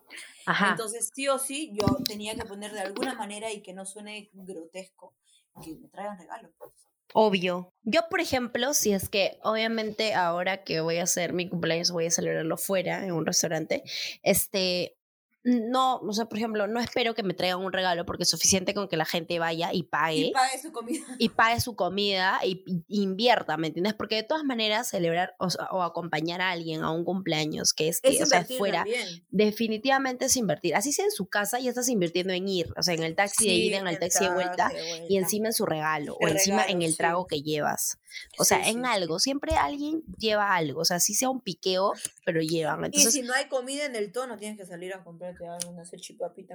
[0.70, 4.30] Entonces, sí o sí, yo tenía que poner de alguna manera y que no suene
[4.32, 5.14] grotesco,
[5.62, 6.52] que me traigan regalos.
[6.58, 6.72] Pues.
[7.14, 7.74] Obvio.
[7.84, 12.08] Yo, por ejemplo, si es que obviamente ahora que voy a hacer mi cumpleaños, voy
[12.08, 13.84] a celebrarlo fuera, en un restaurante,
[14.24, 14.95] este,
[15.46, 18.74] no, o sea, por ejemplo, no espero que me traigan un regalo porque es suficiente
[18.74, 20.16] con que la gente vaya y pague.
[20.26, 21.06] Y pague su comida.
[21.20, 23.94] Y pague su comida y, invierta, ¿me entiendes?
[23.94, 28.24] Porque de todas maneras, celebrar o, acompañar a alguien a un cumpleaños que es, que,
[28.24, 28.86] o sea, fuera,
[29.30, 30.76] definitivamente es invertir.
[30.76, 33.48] Así sea en su casa, ya estás invirtiendo en ir, o sea, en el taxi
[33.48, 34.72] de ida, en el taxi de vuelta,
[35.08, 38.00] y encima en su regalo, o encima en el trago que llevas.
[38.38, 41.94] O sea, en algo, siempre alguien lleva algo, o sea, si sea un piqueo,
[42.26, 42.90] pero llevan.
[42.92, 45.36] y si no hay comida en el tono, tienes que salir a comprar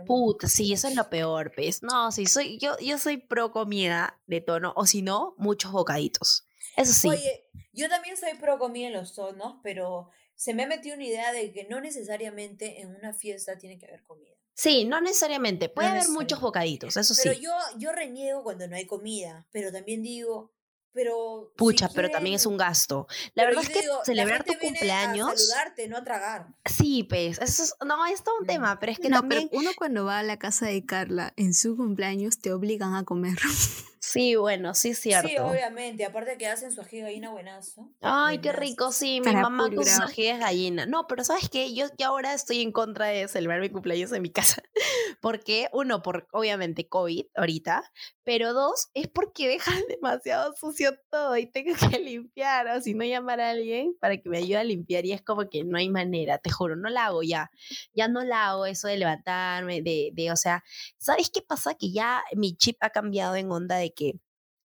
[0.07, 1.83] Puta, sí, eso es lo peor, pues.
[1.83, 6.47] No, sí, soy, yo, yo soy pro comida de tono, o si no, muchos bocaditos.
[6.77, 7.09] Eso sí.
[7.09, 11.05] Oye, yo también soy pro comida en los tonos, pero se me ha metido una
[11.05, 14.31] idea de que no necesariamente en una fiesta tiene que haber comida.
[14.55, 15.69] Sí, no necesariamente.
[15.69, 17.23] Puede haber muchos bocaditos, eso sí.
[17.25, 20.53] Pero yo, yo reniego cuando no hay comida, pero también digo,
[20.93, 21.53] pero.
[21.57, 23.07] Pucha, pero también es un gasto.
[23.35, 25.29] La verdad es que celebrar tu cumpleaños.
[25.29, 26.49] A saludarte, no a tragar.
[26.65, 27.39] Sí, pues.
[27.39, 28.49] Eso es, no, es todo un mm.
[28.49, 29.49] tema, pero es que no, también.
[29.53, 33.39] uno cuando va a la casa de Carla en su cumpleaños te obligan a comer.
[34.03, 35.29] Sí, bueno, sí es cierto.
[35.29, 36.07] Sí, obviamente.
[36.07, 37.93] Aparte que hacen su ají de gallina buenazo.
[38.01, 39.21] Ay, qué rico, sí.
[39.21, 40.87] Mi mamá con su ají de gallina.
[40.87, 41.75] No, pero ¿sabes qué?
[41.75, 44.63] Yo ya ahora estoy en contra de celebrar mi cumpleaños en mi casa.
[45.21, 47.93] Porque, uno, por obviamente COVID ahorita.
[48.25, 52.69] Pero dos, es porque dejan demasiado sucio todo y tengo que limpiar.
[52.69, 55.05] O si no, llamar a alguien para que me ayude a limpiar.
[55.05, 57.51] Y es como que no hay manera, te juro, no la hago ya.
[57.93, 60.65] Ya no la hago eso de levantarme, de, de o sea,
[60.97, 61.75] ¿sabes qué pasa?
[61.75, 64.21] Que ya mi chip ha cambiado en onda de que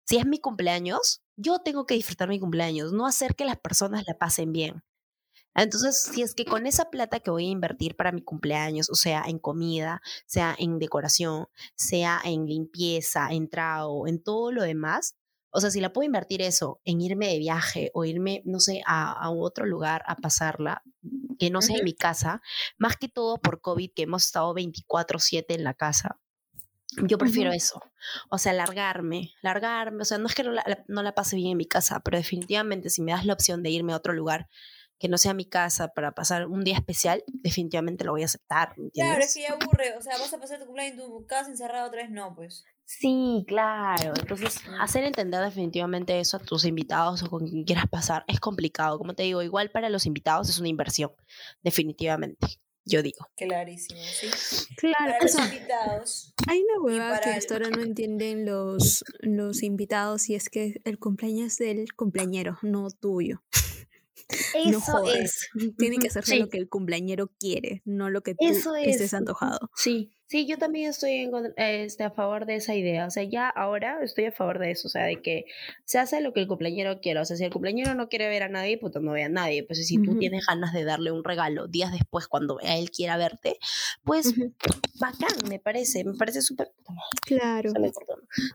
[0.05, 4.03] si es mi cumpleaños, yo tengo que disfrutar mi cumpleaños, no hacer que las personas
[4.07, 4.83] la pasen bien.
[5.55, 8.95] Entonces, si es que con esa plata que voy a invertir para mi cumpleaños, o
[8.95, 15.15] sea, en comida, sea en decoración, sea en limpieza, en trago, en todo lo demás,
[15.51, 18.81] o sea, si la puedo invertir eso en irme de viaje o irme, no sé,
[18.85, 20.83] a, otro lugar a pasarla,
[21.39, 22.41] que no sea en mi casa,
[22.77, 26.19] más que todo por COVID, que hemos estado 24/7 en la casa,
[27.07, 27.81] yo prefiero eso.
[28.29, 30.01] O sea, largarme, largarme.
[30.01, 32.17] O sea, no es que no la, no la pase bien en mi casa, pero
[32.17, 34.47] definitivamente si me das la opción de irme a otro lugar
[34.97, 38.75] que no sea mi casa para pasar un día especial, definitivamente lo voy a aceptar.
[38.93, 39.97] Claro, es que ya aburre.
[39.97, 42.63] O sea, vas a pasar tu cumpleaños en tu casa encerrado otra vez, no, pues.
[42.85, 44.13] Sí, claro.
[44.17, 48.97] Entonces, hacer entender definitivamente eso a tus invitados o con quien quieras pasar es complicado.
[48.97, 51.11] Como te digo, igual para los invitados es una inversión,
[51.61, 53.27] definitivamente yo digo.
[53.35, 54.27] Clarísimo, sí.
[54.77, 56.33] Claro, los invitados.
[56.47, 60.99] Hay una hueva que hasta ahora no entienden los, los invitados y es que el
[60.99, 63.41] cumpleaños es del cumpleañero, no tuyo.
[64.55, 65.49] Eso es.
[65.77, 69.69] Tiene que hacerse lo que el cumpleañero quiere, no lo que tú estés antojado.
[69.75, 73.05] Sí, sí, yo también estoy este, a favor de esa idea.
[73.07, 74.87] O sea, ya ahora estoy a favor de eso.
[74.87, 75.45] O sea, de que
[75.85, 77.19] se hace lo que el cumpleañero quiere.
[77.19, 79.63] O sea, si el cumpleañero no quiere ver a nadie, pues no ve a nadie.
[79.63, 83.57] Pues si tú tienes ganas de darle un regalo días después cuando él quiera verte,
[84.03, 84.33] pues
[84.99, 86.03] bacán, me parece.
[86.03, 86.71] Me parece súper.
[87.25, 87.71] Claro.
[87.71, 87.91] Se me,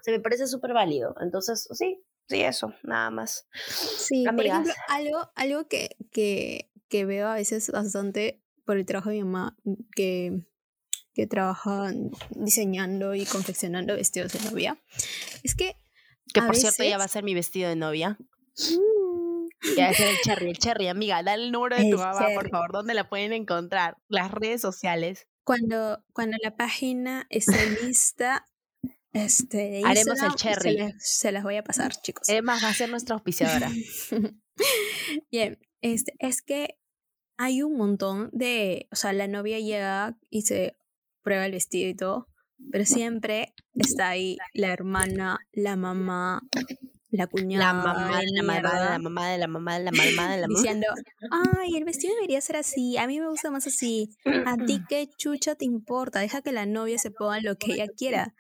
[0.03, 1.15] se me parece súper válido.
[1.21, 3.49] Entonces, sí, Sí, eso, nada más.
[3.67, 9.11] Sí, por ejemplo, algo, algo que, que, que, veo a veces bastante por el trabajo
[9.11, 9.57] de mi mamá,
[9.97, 10.47] que,
[11.21, 11.93] que trabaja
[12.31, 14.79] diseñando y confeccionando vestidos de novia,
[15.43, 15.77] es que...
[16.33, 18.17] Que por cierto ya va a ser mi vestido de novia.
[18.57, 19.77] Mm.
[19.77, 22.29] Ya va a ser el cherry, el cherry, amiga, dale el número de tu mamá,
[22.35, 23.99] por favor, ¿dónde la pueden encontrar?
[24.09, 25.27] Las redes sociales.
[25.45, 28.47] Cuando, cuando la página esté lista,
[29.13, 30.95] este, Haremos el cherry.
[30.99, 32.29] Se, las voy a pasar, chicos.
[32.31, 33.71] Además, va a ser nuestra auspiciadora.
[35.31, 36.79] Bien, este, es que
[37.37, 38.87] hay un montón de.
[38.93, 40.77] O sea, la novia llega y se
[41.23, 42.27] prueba el vestido y todo,
[42.71, 46.43] pero siempre está ahí la hermana, la mamá,
[47.11, 47.67] la cuñada.
[47.67, 50.61] La mamá de la mamá la mamá la mamá la mamá la mamá.
[50.61, 50.87] Diciendo,
[51.59, 54.11] ay, el vestido debería ser así, a mí me gusta más así.
[54.47, 57.87] A ti qué chucha te importa, deja que la novia se ponga lo que ella
[57.89, 58.35] quiera.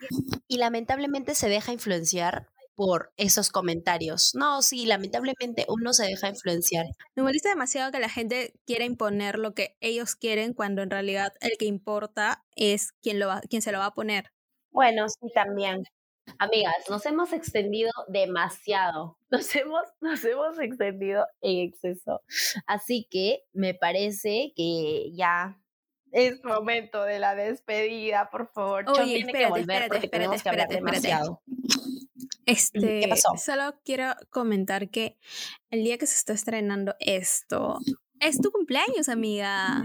[0.46, 2.46] Y lamentablemente se deja influenciar
[2.80, 4.34] por esos comentarios.
[4.34, 6.86] No, sí, lamentablemente uno se deja influenciar.
[7.14, 11.34] Me molesta demasiado que la gente quiera imponer lo que ellos quieren cuando en realidad
[11.42, 14.32] el que importa es quien, lo va, quien se lo va a poner.
[14.70, 15.84] Bueno, sí, también.
[16.38, 19.18] Amigas, nos hemos extendido demasiado.
[19.30, 22.22] Nos hemos, nos hemos extendido en exceso.
[22.66, 25.60] Así que me parece que ya
[26.12, 28.86] es momento de la despedida, por favor.
[28.88, 31.42] Oye, tiene que volver espérate, espérate, espérate, demasiado.
[32.50, 33.28] Este, ¿Qué pasó?
[33.36, 35.16] Solo quiero comentar que
[35.70, 37.78] el día que se está estrenando esto,
[38.20, 39.82] es tu cumpleaños, amiga.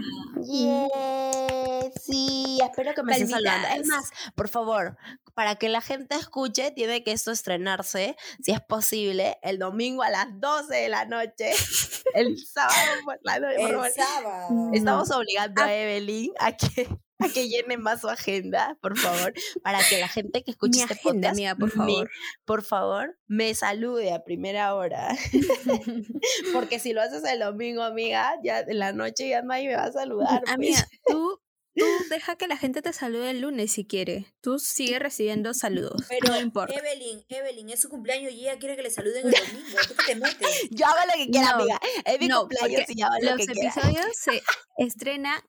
[2.04, 3.68] sí, espero que me estés saludando.
[3.68, 4.96] Es más, por favor,
[5.36, 10.08] para que la gente escuche, tiene que esto estrenarse, si es posible, el domingo a
[10.08, 11.50] las 12 de la noche.
[12.14, 13.62] el sábado por la noche.
[13.62, 14.70] El sábado.
[14.72, 15.74] Estamos obligando a ah.
[15.74, 20.42] Evelyn a que a que llene más su agenda, por favor, para que la gente
[20.42, 22.10] que escuche este podcast, por favor.
[22.44, 25.14] por favor, me salude a primera hora.
[26.52, 29.84] Porque si lo haces el domingo, amiga, ya en la noche ya nadie me va
[29.84, 30.42] a saludar.
[30.44, 30.54] Pues.
[30.54, 31.40] Amiga, tú
[31.76, 34.26] Tú deja que la gente te salude el lunes si quiere.
[34.40, 36.02] Tú sigue recibiendo saludos.
[36.08, 36.74] Pero no importa.
[36.74, 39.78] Evelyn, Evelyn, es su cumpleaños y ella quiere que le saluden el domingo.
[39.86, 40.48] ¿Tú te metes?
[40.70, 41.80] Yo hago lo que quiera, amiga.
[42.04, 43.72] Es mi cumpleaños y yo hago lo que quiera.
[43.74, 44.42] Los episodios se
[44.78, 45.40] estrenan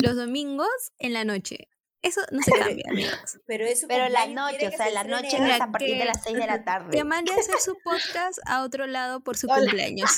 [0.00, 0.68] los domingos
[0.98, 1.68] en la noche.
[2.04, 3.38] Eso no se cambia, amigos.
[3.46, 6.36] Pero, eso Pero la noche, o sea, la noche es a partir de las 6
[6.36, 6.90] de la tarde.
[6.90, 10.10] Que mande a hacer su podcast a otro lado por su cumpleaños.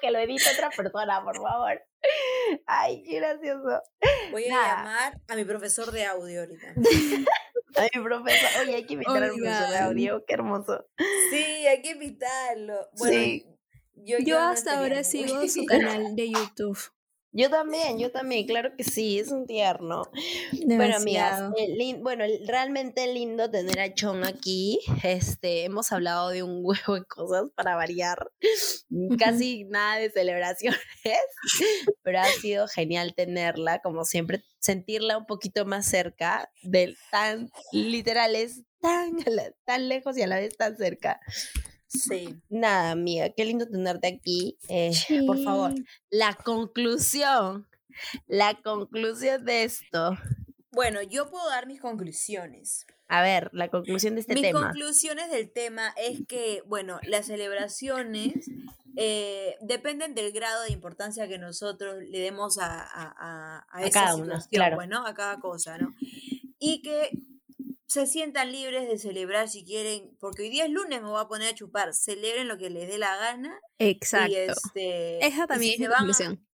[0.00, 1.82] que lo edite otra persona, por favor.
[2.66, 3.82] Ay, qué gracioso.
[4.30, 6.68] Voy a llamar a mi profesor de audio ahorita.
[6.68, 8.62] a mi profesor.
[8.62, 10.24] Oye, hay que invitar al profesor de audio.
[10.24, 10.86] Qué hermoso.
[11.30, 12.88] Sí, hay que invitarlo.
[12.96, 13.44] Bueno,
[13.96, 16.78] yo, yo hasta ahora sigo su canal de YouTube.
[17.32, 20.02] Yo también, yo también, claro que sí, es un tierno.
[20.66, 24.80] Bueno, amigas, eh, bueno, realmente lindo tener a Chon aquí.
[25.04, 28.32] Este, hemos hablado de un huevo de cosas para variar.
[29.16, 30.80] Casi nada de celebraciones,
[32.02, 38.62] pero ha sido genial tenerla, como siempre, sentirla un poquito más cerca del tan literales,
[38.80, 39.12] tan,
[39.64, 41.20] tan lejos y a la vez tan cerca.
[41.90, 42.40] Sí.
[42.48, 44.56] Nada, amiga, qué lindo tenerte aquí.
[44.68, 44.92] Eh,
[45.26, 45.74] por favor,
[46.08, 47.66] la conclusión,
[48.28, 50.16] la conclusión de esto.
[50.70, 52.86] Bueno, yo puedo dar mis conclusiones.
[53.08, 54.60] A ver, la conclusión de este tema.
[54.60, 58.48] Mis conclusiones del tema es que, bueno, las celebraciones
[58.96, 64.14] eh, dependen del grado de importancia que nosotros le demos a, a, a, esa cada
[64.14, 64.76] situación, claro.
[64.76, 65.92] Pues, a cada cosa, ¿no?
[66.60, 67.10] Y que
[67.90, 71.26] se sientan libres de celebrar si quieren, porque hoy día es lunes, me voy a
[71.26, 73.60] poner a chupar, celebren lo que les dé la gana.
[73.80, 74.30] Exacto.
[74.30, 76.46] Y este, Esa también es la conclusión.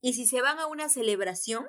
[0.00, 1.66] Y si se van a una celebración.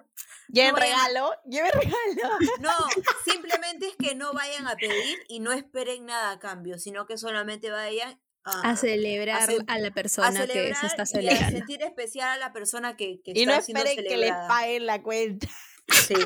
[0.48, 2.38] Lleven regalo, lleven regalo.
[2.62, 2.72] No,
[3.30, 7.18] simplemente es que no vayan a pedir y no esperen nada a cambio, sino que
[7.18, 11.44] solamente vayan a, celebrar a, la persona que se está celebrando.
[11.44, 14.32] Y a sentir especial a la persona que, que y está no esperen que les
[14.48, 15.50] paguen la cuenta.
[15.92, 16.14] Sí.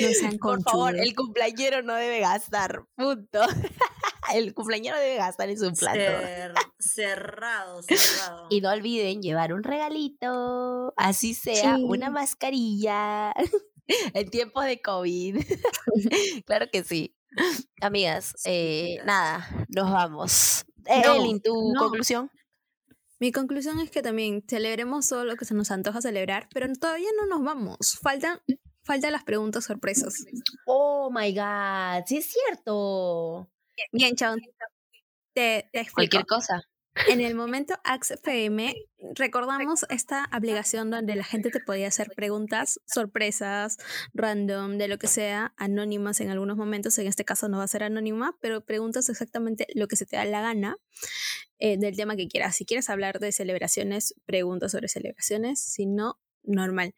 [0.00, 2.84] No sean Por favor, el cumpleañero no debe gastar.
[2.96, 3.40] Punto.
[4.34, 5.98] El cumpleañero debe gastar en su plato.
[6.78, 8.46] cerrado, cerrado.
[8.50, 10.92] Y no olviden llevar un regalito.
[10.96, 13.32] Así sea, una mascarilla.
[14.12, 15.38] En tiempos de COVID.
[16.44, 17.16] claro que sí.
[17.80, 20.66] Amigas, eh, nada, nos vamos.
[20.84, 22.30] Elin, ¿tu conclusión?
[23.20, 27.08] Mi conclusión es que también celebremos todo lo que se nos antoja celebrar, pero todavía
[27.20, 27.98] no nos vamos.
[28.00, 28.40] Faltan,
[28.84, 30.24] faltan las preguntas sorpresas.
[30.66, 33.50] Oh my God, sí es cierto.
[33.92, 34.40] Bien, Chon.
[35.34, 36.62] Te, te Cualquier cosa.
[37.06, 38.74] En el momento AXFM
[39.14, 43.78] recordamos esta aplicación donde la gente te podía hacer preguntas sorpresas,
[44.14, 46.98] random, de lo que sea, anónimas en algunos momentos.
[46.98, 50.16] En este caso no va a ser anónima, pero preguntas exactamente lo que se te
[50.16, 50.76] da la gana
[51.58, 52.56] eh, del tema que quieras.
[52.56, 55.60] Si quieres hablar de celebraciones, preguntas sobre celebraciones.
[55.60, 56.94] Si no, normal.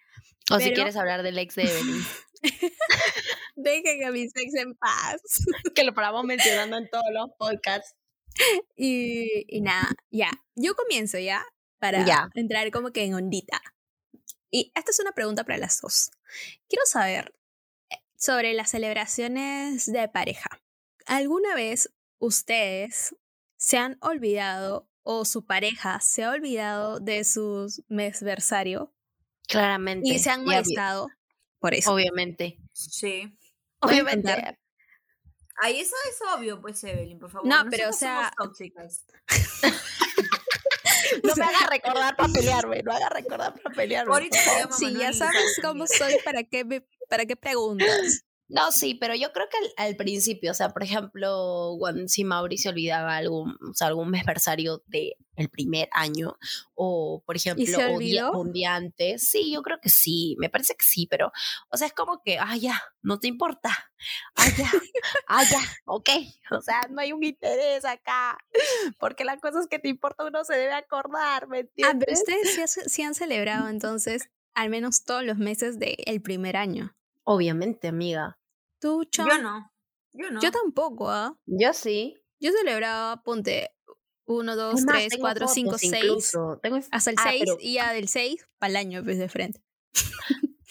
[0.51, 2.03] O si quieres hablar del ex de Evelyn.
[3.57, 5.23] Dejen a mi ex en paz.
[5.75, 7.95] que lo paramos mencionando en todos los podcasts.
[8.77, 10.31] Y, nada, ya.
[10.55, 11.45] Yo comienzo ya
[11.79, 13.61] para entrar como que en ondita.
[14.51, 16.11] Y esta es una pregunta para las dos.
[16.69, 17.35] Quiero saber
[17.91, 20.61] eh, sobre las celebraciones de pareja.
[21.07, 23.15] ¿Alguna vez ustedes
[23.71, 28.93] se han olvidado o su pareja se ha olvidado de su mesversario?
[29.47, 30.09] Claramente.
[30.09, 31.07] Y se han molestado
[31.61, 31.95] por eso.
[31.95, 32.59] Obviamente.
[32.73, 33.33] Sí.
[33.79, 34.59] Obviamente.
[35.62, 37.47] Ahí eso es obvio, pues, Evelyn, por favor.
[37.47, 38.33] No, pero o sea.
[41.23, 44.12] no me haga recordar para pelearme, no haga recordar para pelearme.
[44.12, 44.39] Ahorita
[44.73, 48.25] sí, ya sabes cómo soy, ¿para qué, me, para qué preguntas?
[48.51, 52.72] No, sí, pero yo creo que al, principio, o sea, por ejemplo, cuando, si Mauricio
[52.72, 56.36] olvidaba algún, o sea, algún mesversario de el primer año,
[56.74, 57.78] o por ejemplo,
[58.32, 61.30] un día antes, sí, yo creo que sí, me parece que sí, pero,
[61.70, 63.70] o sea, es como que, ah, ya, no te importa,
[64.34, 64.70] ah, ya,
[65.28, 66.11] ah, ya, ok,
[66.51, 68.36] o sea, no hay un interés acá,
[68.98, 71.94] porque las cosas que te importan uno se debe acordar, ¿me entiendes?
[71.94, 76.96] Ah, pero ustedes sí, han celebrado entonces al menos todos los meses del primer año.
[77.22, 78.39] Obviamente, amiga.
[78.81, 79.70] ¿Tú, Yo no.
[80.12, 80.41] Yo no.
[80.41, 81.39] Yo tampoco, ¿ah?
[81.47, 82.16] Yo sí.
[82.41, 83.70] Yo celebraba, ponte,
[84.24, 86.37] 1, 2, 3, 4, 5, 6.
[86.91, 89.61] Hasta el 6 ah, y ya del 6 para el año, pues de frente.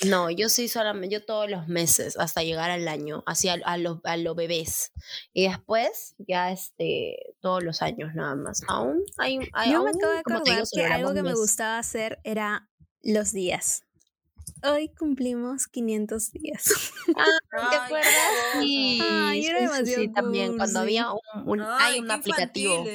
[0.06, 3.78] No, yo sí solamente, yo todos los meses hasta llegar al año, así a, a
[3.78, 4.94] los a los bebés.
[5.34, 8.62] Y después, ya este, todos los años nada más.
[8.70, 12.70] Aún hay, hay Yo me acabo de acordar que algo que me gustaba hacer era
[13.02, 13.84] los días.
[14.64, 16.92] Hoy cumplimos 500 días.
[17.16, 17.26] Ah,
[17.72, 18.14] ¿te acuerdas?
[18.60, 21.08] Sí, Ay, era demasiado sí, también, cuando había
[21.46, 22.86] un, hay un aplicativo.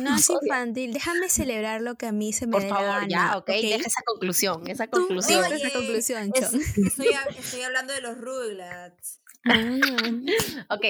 [0.00, 3.62] No es infantil, déjame celebrar lo que a mí se me Por favor, ya, okay,
[3.62, 5.44] deja esa conclusión, esa conclusión.
[5.44, 9.20] esa conclusión, es, estoy, estoy, hablando de los Rugrats.
[9.44, 9.54] Ah.
[10.74, 10.84] ok,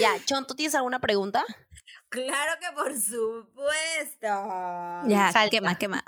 [0.00, 1.44] ya, Chon, ¿tú tienes alguna pregunta?
[2.10, 4.26] Claro que por supuesto.
[5.08, 6.04] Ya, quema, quema.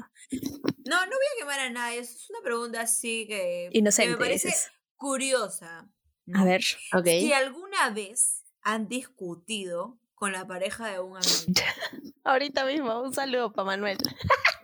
[0.85, 2.01] No, no voy a quemar a nadie.
[2.01, 4.53] Es una pregunta así que, Inocente, me parece
[4.97, 5.89] curiosa.
[6.35, 7.07] A ver, ok.
[7.07, 11.33] Si alguna vez han discutido con la pareja de un amigo.
[12.25, 13.99] Ahorita mismo, un saludo para Manuel.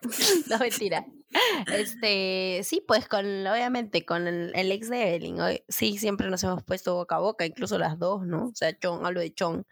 [0.50, 1.04] no, mentira.
[1.72, 5.38] Este, sí, pues con, obviamente, con el, ex de Evelyn.
[5.68, 8.46] Sí, siempre nos hemos puesto boca a boca, incluso las dos, ¿no?
[8.46, 9.66] O sea, Chon, hablo de Chon.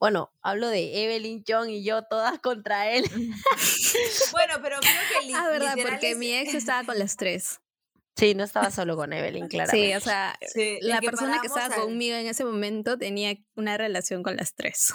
[0.00, 3.04] Bueno, hablo de Evelyn, John y yo todas contra él.
[4.32, 5.34] bueno, pero creo que...
[5.34, 7.60] Ah, verdad, porque mi ex estaba con las tres.
[8.16, 9.70] Sí, no estaba solo con Evelyn, claro.
[9.74, 10.38] Sí, o sea,
[10.80, 14.94] la persona que estaba conmigo en ese momento tenía una relación con las tres.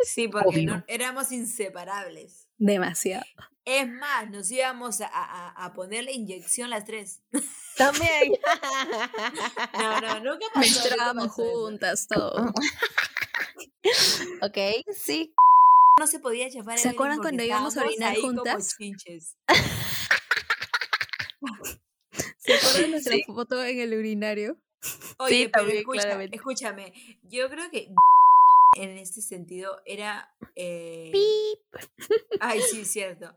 [0.00, 2.48] Sí, porque éramos inseparables.
[2.58, 3.24] Demasiado.
[3.64, 7.22] Es más, nos íbamos a, a, a ponerle inyección las tres.
[7.76, 8.32] También.
[9.74, 10.60] no, no, nunca pasó.
[10.60, 12.52] Menstruábamos juntas, todo.
[14.42, 14.58] Ok,
[14.94, 15.34] sí.
[15.98, 18.76] No se podía llevar ¿Se acuerdan cuando íbamos a orinar juntas?
[22.38, 24.56] ¿Se acuerdan nuestra foto en el urinario?
[25.18, 26.92] Oye, pero escúchame, escúchame,
[27.24, 27.92] yo creo que
[28.76, 30.34] en este sentido era...
[30.56, 31.12] Eh...
[32.40, 33.34] Ay, sí, cierto.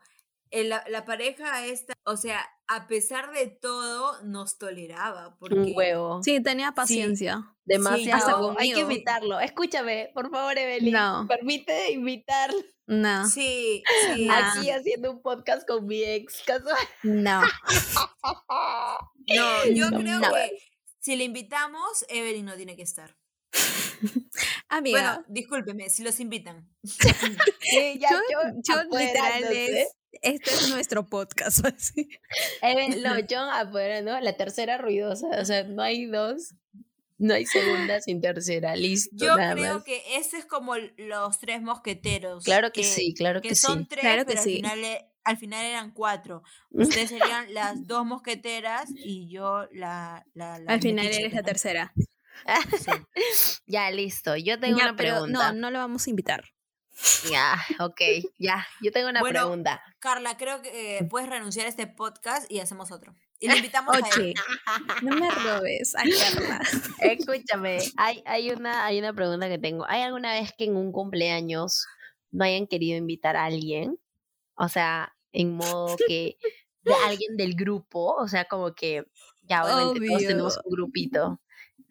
[0.54, 5.36] La, la, pareja esta, o sea, a pesar de todo, nos toleraba.
[5.40, 5.56] Porque...
[5.56, 6.22] Un huevo.
[6.24, 7.56] Sí, tenía paciencia.
[7.66, 8.56] Demasiado.
[8.60, 9.40] Hay que invitarlo.
[9.40, 10.94] Escúchame, por favor, Evelyn.
[10.94, 11.26] No.
[11.28, 12.60] Permite invitarlo.
[12.86, 13.26] No.
[13.28, 13.84] Sí,
[14.14, 14.28] sí.
[14.30, 16.78] Aquí haciendo un podcast con mi ex casual.
[17.02, 17.42] No.
[19.36, 20.60] no, yo creo que
[21.00, 23.16] si le invitamos, Evelyn no tiene que estar.
[24.70, 25.00] Amiga.
[25.02, 26.70] Bueno, discúlpeme, si los invitan.
[26.84, 29.90] sí, ya, yo, yo, literal es,
[30.24, 31.66] este es nuestro podcast.
[31.66, 32.10] Así.
[33.02, 34.20] no, John ¿no?
[34.20, 36.56] la tercera ruidosa, o sea, no hay dos,
[37.18, 39.16] no hay segunda sin tercera, listo.
[39.16, 42.44] Yo creo que ese es como los tres mosqueteros.
[42.44, 44.56] Claro que, sí, claro que, que son tres, claro pero que al, sí.
[44.56, 46.44] final, e, al final eran cuatro.
[46.72, 50.26] Ustedes serían las dos mosqueteras y yo la...
[50.34, 51.94] la, al final eres la tercera.
[53.68, 54.36] ya, listo.
[54.36, 55.52] Yo tengo una pregunta.
[55.52, 56.53] no, no lo vamos a invitar.
[57.30, 58.02] Ya, ok,
[58.38, 58.68] ya.
[58.82, 59.82] Yo tengo una pregunta.
[60.00, 63.16] Carla, creo que eh, puedes renunciar a este podcast y hacemos otro.
[63.40, 64.34] Y le invitamos a él.
[65.02, 66.62] No me robes a Carla.
[67.00, 69.86] Escúchame, hay, hay, una, hay una pregunta que tengo.
[69.88, 71.86] ¿Hay alguna vez que en un cumpleaños
[72.32, 74.00] no hayan querido invitar a alguien?
[74.56, 76.38] O sea, en modo que
[76.84, 79.04] de alguien del grupo, o sea, como que
[79.42, 81.42] ya obviamente todos tenemos un grupito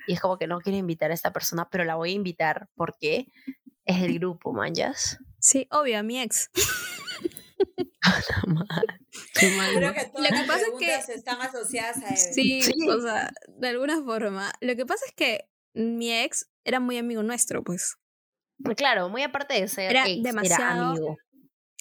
[0.07, 2.69] y es como que no quiero invitar a esta persona, pero la voy a invitar
[2.75, 3.27] porque
[3.85, 5.19] es el grupo, manjas.
[5.39, 6.51] Sí, obvio, a mi ex.
[9.35, 12.17] Creo que todas las pasa es que están asociadas a él.
[12.17, 14.53] Sí, o sea, de alguna forma.
[14.61, 17.97] Lo que pasa es que mi ex era muy amigo nuestro, pues.
[18.77, 21.17] Claro, muy aparte de ser era demasiado amigo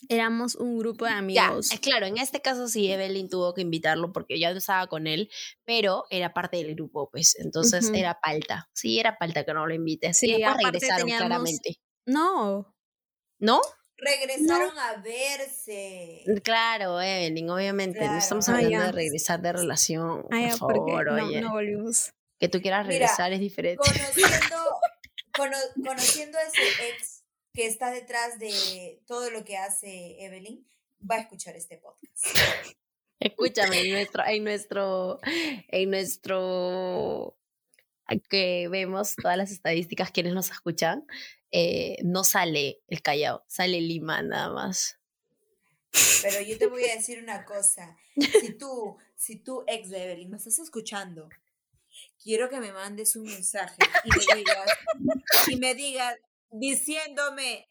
[0.10, 1.70] éramos un grupo de amigos.
[1.70, 5.30] Ya, claro, en este caso sí, Evelyn tuvo que invitarlo porque ya estaba con él,
[5.66, 8.70] pero era parte del grupo, pues, entonces era palta.
[8.74, 10.14] Sí, era palta que no lo invite.
[10.14, 11.80] Sí, y regresaron claramente.
[12.06, 12.76] No.
[13.40, 13.62] ¿No?
[13.98, 16.24] Regresaron a verse.
[16.44, 18.00] Claro, Evelyn, obviamente.
[18.06, 20.24] No estamos ah, hablando de regresar de relación.
[20.24, 21.42] por favor, oye.
[21.42, 22.12] No, volvimos.
[22.40, 23.84] Que tú quieras regresar es diferente.
[23.84, 24.80] Conociendo,
[25.84, 27.24] conociendo a ese ex
[27.54, 30.66] que está detrás de todo lo que hace Evelyn,
[31.10, 32.26] va a escuchar este podcast.
[33.20, 35.20] Escúchame, en nuestro, en nuestro,
[35.68, 37.38] en nuestro
[38.20, 41.06] que vemos todas las estadísticas quienes nos escuchan,
[41.52, 44.98] eh, no sale el Callao, sale Lima nada más.
[46.22, 47.98] Pero yo te voy a decir una cosa.
[48.16, 51.30] Si tú, si tú, ex de Evelyn, me estás escuchando,
[52.24, 54.78] quiero que me mandes un mensaje y me digas,
[55.48, 56.16] y me digas,
[56.52, 57.70] diciéndome.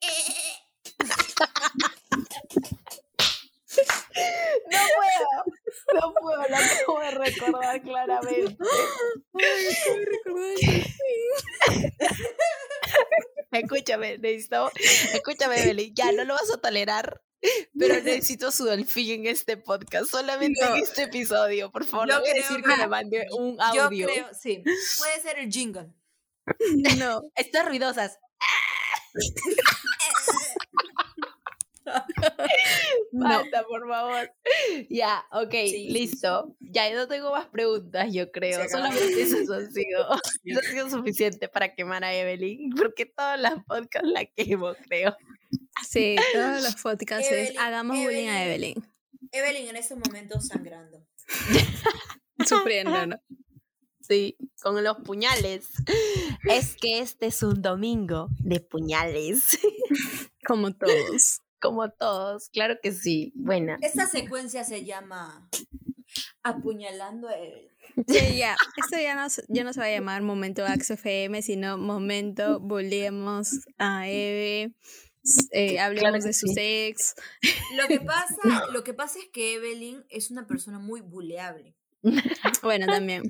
[4.70, 5.56] No puedo,
[5.94, 8.56] no puedo, lo acabo de recordar claramente.
[13.50, 14.70] Escúchame, necesito,
[15.12, 17.22] escúchame, Beli, ya no lo vas a tolerar,
[17.78, 22.08] pero necesito su delfín en este podcast, solamente en este episodio, por favor.
[22.08, 23.90] Yo no decir que, me mande un audio.
[23.90, 24.62] Yo creo, sí,
[24.98, 25.92] puede ser el jingle.
[26.98, 28.18] No, estas ruidosas.
[33.12, 34.32] Basta, por favor.
[34.88, 35.52] Ya, ok,
[35.88, 36.56] listo.
[36.60, 38.68] Ya, no tengo más preguntas, yo creo.
[38.68, 40.06] Solamente eso ha sido,
[40.44, 45.16] eso ha sido suficiente para quemar a Evelyn, porque todas las podcasts la quemo, creo.
[45.88, 48.84] Sí, todos los podcasts hagamos bullying a Evelyn.
[49.32, 51.06] Evelyn en ese momento sangrando.
[52.46, 53.16] Sufriendo, ¿no?
[54.00, 55.68] Sí, con los puñales.
[56.44, 59.58] Es que este es un domingo de puñales.
[60.46, 61.41] Como todos.
[61.62, 63.32] Como todos, claro que sí.
[63.36, 63.78] Buena.
[63.80, 65.48] Esta secuencia se llama
[66.42, 67.70] Apuñalando a él.
[68.08, 68.56] Sí, ya.
[68.76, 74.08] Esto ya no, ya no se va a llamar Momento AXFM, sino Momento Volvemos a
[74.08, 74.72] Eve.
[75.52, 77.14] Eh, hablemos de sus ex.
[77.76, 81.76] Lo que, pasa, lo que pasa es que Evelyn es una persona muy buleable.
[82.62, 83.22] Bueno, también.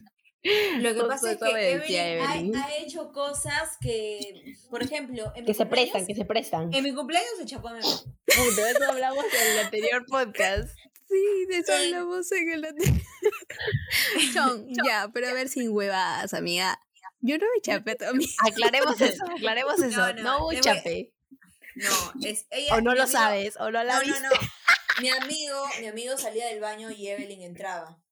[0.44, 6.04] Lo que pasa es que Evelyn, Ha, hecho cosas que, por ejemplo, que se prestan,
[6.04, 6.74] que se prestan.
[6.74, 10.76] En mi cumpleaños se chapó a mi De eso hablamos en el anterior podcast.
[11.08, 13.00] Sí, de eso hablamos en el anterior.
[14.34, 16.80] Chon, ya, pero a ver sin huevadas, amiga.
[17.20, 18.48] Yo no me chapé a.
[18.48, 20.12] Aclaremos eso, aclaremos eso.
[20.14, 21.12] No, no, chapé.
[21.76, 22.74] No, es ella.
[22.74, 24.30] O no lo sabes, o no la no, No, no,
[25.00, 28.02] Mi amigo, mi amigo salía del baño y Evelyn entraba.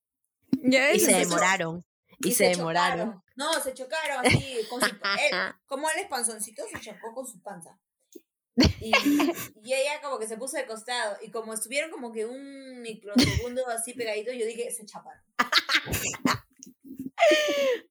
[0.62, 1.84] y se demoraron.
[2.20, 3.22] Y, se, demoraron.
[3.34, 4.58] No, se chocaron así.
[4.68, 4.92] Con su, él,
[5.66, 7.78] como él es panzoncito, se chocó con su panza.
[8.80, 8.92] Y,
[9.62, 11.16] y, ella como que se puso de costado.
[11.22, 15.22] Y como estuvieron como que un microsegundo así pegadito, yo dije, se chaparon.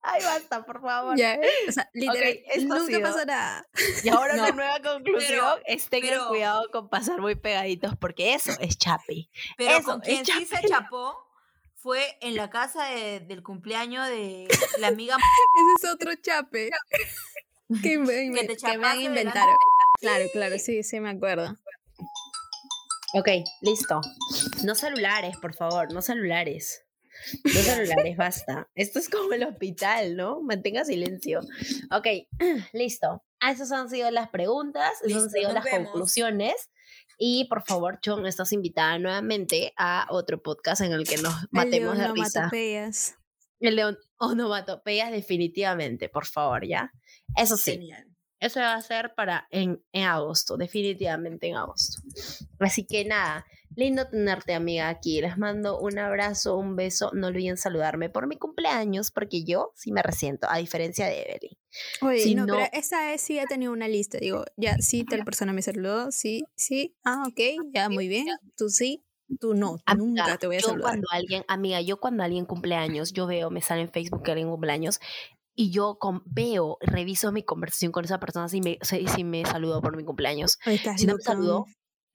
[0.01, 1.17] Ay, basta, por favor.
[1.17, 3.67] Ya, o sea, literal, nunca pasó nada.
[4.03, 8.77] Y ahora una nueva conclusión es tengan cuidado con pasar muy pegaditos porque eso es
[8.77, 9.29] chape.
[9.57, 11.28] Pero eso con quien sí se chapó
[11.81, 14.47] fue en la casa del cumpleaños de
[14.79, 15.15] la amiga.
[15.15, 16.69] Ese es otro chape.
[17.83, 19.51] que me, que te me han inventado.
[19.99, 21.55] Claro, claro, sí, sí me acuerdo.
[23.13, 23.27] Ok,
[23.61, 24.01] listo.
[24.63, 26.85] No celulares, por favor, no celulares.
[27.43, 28.69] No celulares, basta.
[28.75, 30.41] Esto es como el hospital, ¿no?
[30.41, 31.41] Mantenga silencio.
[31.91, 32.07] Ok,
[32.73, 33.23] listo.
[33.39, 36.69] Ah, esas han sido las preguntas, esas han sido las conclusiones.
[37.21, 41.97] Y por favor, Chon, estás invitada nuevamente a otro podcast en el que nos matemos
[41.97, 42.49] de, risa.
[43.59, 46.93] El de onomatopeyas, definitivamente, por favor, ¿ya?
[47.35, 47.73] Eso sí.
[47.73, 48.07] Genial.
[48.39, 52.01] Eso va a ser para en, en agosto, definitivamente en agosto.
[52.57, 53.45] Así que nada,
[53.75, 55.21] lindo tenerte amiga aquí.
[55.21, 57.11] Les mando un abrazo, un beso.
[57.13, 61.57] No olviden saludarme por mi cumpleaños porque yo sí me resiento, a diferencia de Evelyn.
[62.01, 64.17] Oye, no, pero esa vez sí ha tenido una lista.
[64.17, 68.27] Digo, ya, sí, tal persona me saludó, sí, sí, ah, ok, ya, muy bien.
[68.57, 69.05] Tú sí,
[69.39, 70.81] tú no, nunca te voy a saludar.
[70.81, 74.49] Cuando alguien, amiga, yo cuando alguien cumpleaños, yo veo, me sale en Facebook que alguien
[74.49, 74.99] cumpleaños
[75.59, 79.97] y yo veo, reviso mi conversación con esa persona si me, si, me saludó por
[79.97, 80.57] mi cumpleaños.
[80.95, 81.65] si no me saludó,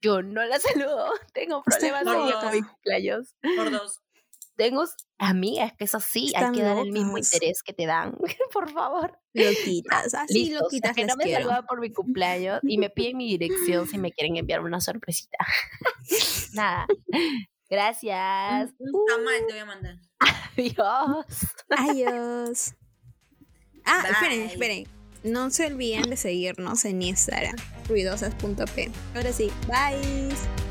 [0.05, 1.09] yo no la saludo.
[1.33, 3.35] Tengo problemas con mi cumpleaños.
[3.41, 4.01] Por dos.
[4.55, 4.85] Tengo
[5.17, 8.17] amigas que es así, hay que dar el mismo interés que te dan.
[8.53, 9.19] por favor.
[9.33, 10.95] Loquitas, así Listo, loquitas.
[10.95, 14.37] que no me saludan por mi cumpleaños y me piden mi dirección si me quieren
[14.37, 15.39] enviar una sorpresita.
[16.53, 16.87] Nada.
[17.69, 18.69] Gracias.
[18.69, 19.95] Está mal, te voy a mandar.
[20.19, 21.25] Adiós.
[21.69, 22.75] Adiós.
[23.83, 24.94] Ah, esperen, esperen.
[25.25, 27.55] No se olviden de seguirnos en Instagram,
[27.89, 28.91] ruidosas.p.
[29.15, 30.64] Ahora sí, bye.